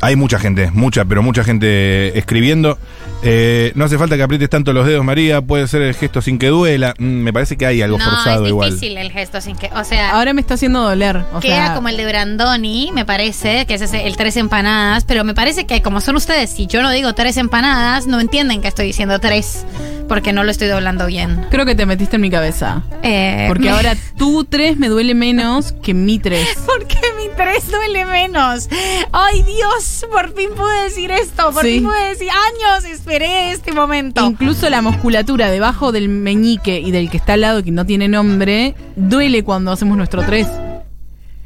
hay 0.00 0.16
mucha 0.16 0.38
gente, 0.38 0.70
mucha, 0.72 1.04
pero 1.04 1.22
mucha 1.22 1.44
gente 1.44 2.18
escribiendo. 2.18 2.78
Eh, 3.24 3.72
no 3.74 3.84
hace 3.86 3.96
falta 3.98 4.16
que 4.16 4.22
aprietes 4.22 4.50
tanto 4.50 4.72
los 4.72 4.86
dedos, 4.86 5.04
María. 5.04 5.40
Puede 5.40 5.66
ser 5.66 5.82
el 5.82 5.94
gesto 5.94 6.20
sin 6.22 6.38
que 6.38 6.48
duela. 6.48 6.94
Mm, 6.98 7.04
me 7.04 7.32
parece 7.32 7.56
que 7.56 7.66
hay 7.66 7.80
algo 7.82 7.98
no, 7.98 8.04
forzado 8.04 8.44
es 8.44 8.50
igual. 8.50 8.70
difícil 8.70 8.96
el 8.98 9.10
gesto 9.10 9.40
sin 9.40 9.56
que. 9.56 9.70
O 9.74 9.84
sea. 9.84 10.10
Ahora 10.16 10.32
me 10.34 10.40
está 10.40 10.54
haciendo 10.54 10.82
doler. 10.82 11.16
O 11.32 11.40
Queda 11.40 11.66
sea, 11.66 11.74
como 11.74 11.88
el 11.88 11.96
de 11.96 12.06
Brandoni, 12.06 12.90
me 12.92 13.04
parece, 13.04 13.64
que 13.66 13.74
es 13.74 13.80
ese- 13.80 14.06
el 14.06 14.16
tres 14.16 14.36
empanadas, 14.36 15.04
pero 15.04 15.24
me 15.24 15.34
parece 15.34 15.66
que 15.66 15.80
como 15.82 16.00
son 16.00 16.16
ustedes, 16.16 16.50
si 16.50 16.66
yo 16.66 16.82
no 16.82 16.90
digo 16.90 17.14
tres 17.14 17.36
empanadas, 17.36 18.06
no 18.06 18.20
entienden 18.20 18.60
que 18.62 18.68
estoy 18.68 18.86
diciendo 18.86 19.18
tres, 19.20 19.64
porque 20.08 20.32
no 20.32 20.44
lo 20.44 20.50
estoy 20.50 20.68
doblando 20.68 21.06
bien. 21.06 21.46
creo 21.50 21.64
que 21.64 21.74
te 21.74 21.86
metiste 21.86 22.16
en 22.16 22.22
mi 22.22 22.30
cabeza. 22.30 22.82
Eh, 23.02 23.46
Porque 23.48 23.64
me- 23.64 23.70
ahora 23.70 23.94
tu 24.18 24.44
3 24.44 24.76
me 24.76 24.88
duele 24.88 25.14
menos 25.14 25.72
que 25.82 25.94
mi 25.94 26.18
3. 26.18 26.46
¿Por 26.66 26.86
qué 26.86 26.98
mi 27.16 27.28
tres 27.36 27.70
duele 27.70 28.04
menos? 28.04 28.68
Ay 29.12 29.42
Dios, 29.42 30.04
por 30.10 30.34
fin 30.34 30.50
pude 30.56 30.82
decir 30.84 31.10
esto, 31.10 31.52
por 31.52 31.62
Sí. 31.62 31.74
fin 31.76 31.84
pude 31.84 32.08
decir, 32.10 32.28
años 32.30 32.84
esperé 33.14 33.52
este 33.52 33.72
momento. 33.72 34.24
Incluso 34.26 34.68
la 34.68 34.82
musculatura 34.82 35.50
debajo 35.50 35.92
del 35.92 36.08
meñique 36.08 36.80
y 36.80 36.90
del 36.90 37.10
que 37.10 37.16
está 37.16 37.34
al 37.34 37.42
lado 37.42 37.62
que 37.62 37.70
no 37.70 37.86
tiene 37.86 38.08
nombre, 38.08 38.74
duele 38.96 39.44
cuando 39.44 39.70
hacemos 39.70 39.96
nuestro 39.96 40.22
3. 40.24 40.48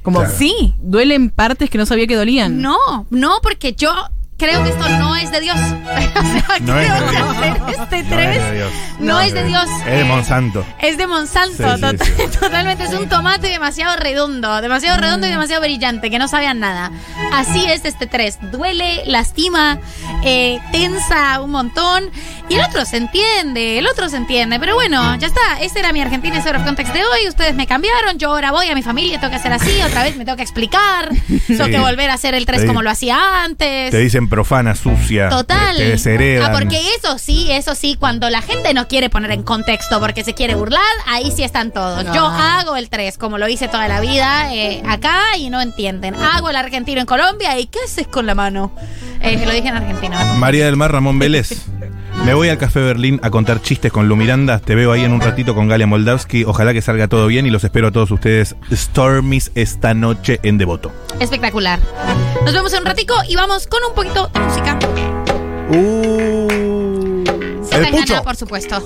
Como 0.02 0.20
Claro. 0.20 0.34
Sí, 0.34 0.74
duelen 0.80 1.28
partes 1.28 1.68
que 1.68 1.76
no 1.76 1.84
sabía 1.84 2.06
que 2.06 2.16
dolían. 2.16 2.62
no, 2.62 3.06
no, 3.10 3.32
porque 3.42 3.74
yo 3.74 3.92
creo 4.38 4.62
que 4.64 4.70
esto 4.70 4.88
no 4.88 5.16
es 5.16 5.30
de 5.30 5.40
Dios. 5.40 5.56
o 5.60 6.22
sea, 6.22 6.58
No 6.60 6.78
es 6.78 6.90
creo 6.90 7.00
de 7.00 7.06
que 7.06 7.16
Dios. 7.16 7.28
hacer 7.28 7.52
este 7.68 8.02
No 8.04 8.08
tres 8.16 8.36
es 8.36 8.44
de 8.44 8.52
Dios. 8.54 8.72
no 9.00 9.20
es 9.20 9.34
de 9.34 9.44
Dios. 9.44 9.64
Es 9.86 9.98
de 9.98 10.04
Monsanto. 10.04 10.66
Es 10.80 10.96
de 10.96 11.06
Monsanto, 11.06 11.56
Sí, 11.56 11.74
sí, 11.76 11.80
tot- 11.82 12.02
sí. 12.04 12.38
totalmente. 12.40 12.84
Es 12.84 12.94
un 12.94 13.08
tomate 13.08 13.48
demasiado 13.48 13.96
redondo, 13.96 14.60
demasiado 14.60 14.98
redondo 15.00 15.26
y 15.26 15.30
demasiado 15.30 15.62
brillante, 15.62 16.10
que 16.10 16.18
no 16.18 16.28
sabían 16.28 16.60
nada. 16.60 16.90
Así 17.32 17.66
es 17.66 17.84
este 17.84 18.06
3. 18.06 18.38
Duele, 18.52 19.02
lastima, 19.06 19.78
eh, 20.24 20.58
tensa 20.72 21.40
un 21.40 21.50
montón. 21.50 22.10
Y 22.48 22.54
el 22.54 22.62
otro 22.62 22.84
se 22.86 22.96
entiende, 22.96 23.78
el 23.78 23.86
otro 23.86 24.08
se 24.08 24.16
entiende. 24.16 24.58
Pero 24.58 24.74
bueno, 24.74 25.16
ya 25.16 25.26
está. 25.26 25.60
Ese 25.60 25.78
era 25.80 25.92
mi 25.92 26.00
Argentina 26.00 26.38
Out 26.38 26.56
of 26.56 26.64
Context 26.64 26.92
de 26.94 27.04
hoy. 27.04 27.28
Ustedes 27.28 27.54
me 27.54 27.66
cambiaron. 27.66 28.18
Yo 28.18 28.30
ahora 28.30 28.52
voy 28.52 28.68
a 28.68 28.74
mi 28.74 28.82
familia, 28.82 29.20
tengo 29.20 29.30
que 29.30 29.36
hacer 29.36 29.52
así. 29.52 29.80
Otra 29.82 30.02
vez 30.02 30.16
me 30.16 30.24
tengo 30.24 30.36
que 30.36 30.42
explicar. 30.42 31.10
Tengo 31.46 31.64
Sí. 31.66 31.70
que 31.70 31.78
volver 31.78 32.08
a 32.10 32.14
hacer 32.14 32.34
el 32.34 32.46
3 32.46 32.62
Te- 32.62 32.66
como 32.66 32.82
lo 32.82 32.90
hacía 32.90 33.42
antes. 33.44 33.90
Te 33.90 33.98
dicen 33.98 34.28
profana, 34.28 34.74
sucia. 34.74 35.28
Total. 35.28 35.76
Te, 35.76 35.82
te 35.82 35.88
desheredan. 35.90 36.50
Ah, 36.50 36.56
porque 36.58 36.80
eso 36.96 37.18
sí, 37.18 37.50
eso 37.50 37.74
sí, 37.74 37.96
cuando 37.98 38.28
la 38.30 38.40
gente 38.42 38.72
no 38.74 38.86
quiere 38.88 39.10
poner 39.10 39.30
en 39.32 39.42
contexto 39.42 39.98
porque 40.00 40.24
se 40.24 40.34
quiere 40.34 40.54
burlar, 40.54 40.82
ahí 41.06 41.32
sí 41.34 41.42
están 41.42 41.70
todos. 41.72 42.04
No. 42.04 42.14
Yo 42.14 42.26
hago 42.26 42.76
el 42.76 42.88
3, 42.88 43.18
como 43.18 43.38
lo 43.38 43.48
hice 43.48 43.68
toda 43.68 43.88
la 43.88 44.00
vida 44.00 44.54
eh, 44.54 44.82
acá 44.86 45.20
y 45.38 45.50
no 45.50 45.60
entienden. 45.60 46.14
Hago 46.14 46.50
el 46.50 46.56
argentino 46.56 47.00
en 47.00 47.06
Colombia 47.06 47.58
y 47.58 47.66
¿qué 47.66 47.78
haces 47.84 48.06
con 48.06 48.26
la 48.26 48.34
mano? 48.34 48.72
Eh, 49.20 49.42
lo 49.44 49.52
dije 49.52 49.68
en 49.68 49.76
argentino. 49.76 50.16
María 50.36 50.64
del 50.66 50.76
Mar 50.76 50.92
Ramón 50.92 51.18
Vélez. 51.18 51.62
Me 52.28 52.34
voy 52.34 52.50
al 52.50 52.58
Café 52.58 52.80
Berlín 52.80 53.18
a 53.22 53.30
contar 53.30 53.62
chistes 53.62 53.90
con 53.90 54.06
Lu 54.06 54.14
Miranda. 54.14 54.58
Te 54.58 54.74
veo 54.74 54.92
ahí 54.92 55.02
en 55.02 55.12
un 55.14 55.20
ratito 55.22 55.54
con 55.54 55.66
Galia 55.66 55.86
Moldavsky. 55.86 56.44
Ojalá 56.44 56.74
que 56.74 56.82
salga 56.82 57.08
todo 57.08 57.26
bien 57.26 57.46
y 57.46 57.50
los 57.50 57.64
espero 57.64 57.86
a 57.86 57.90
todos 57.90 58.10
ustedes 58.10 58.54
Stormies 58.70 59.50
esta 59.54 59.94
noche 59.94 60.38
en 60.42 60.58
Devoto. 60.58 60.92
Espectacular. 61.20 61.78
Nos 62.44 62.52
vemos 62.52 62.70
en 62.74 62.80
un 62.80 62.84
ratico 62.84 63.14
y 63.26 63.34
vamos 63.34 63.66
con 63.66 63.82
un 63.82 63.94
poquito 63.94 64.28
de 64.28 64.40
música. 64.40 64.78
Uh, 65.70 67.24
Se 67.64 67.76
el 67.76 67.84
gana, 67.84 67.96
pucho. 67.96 68.22
por 68.22 68.36
supuesto. 68.36 68.82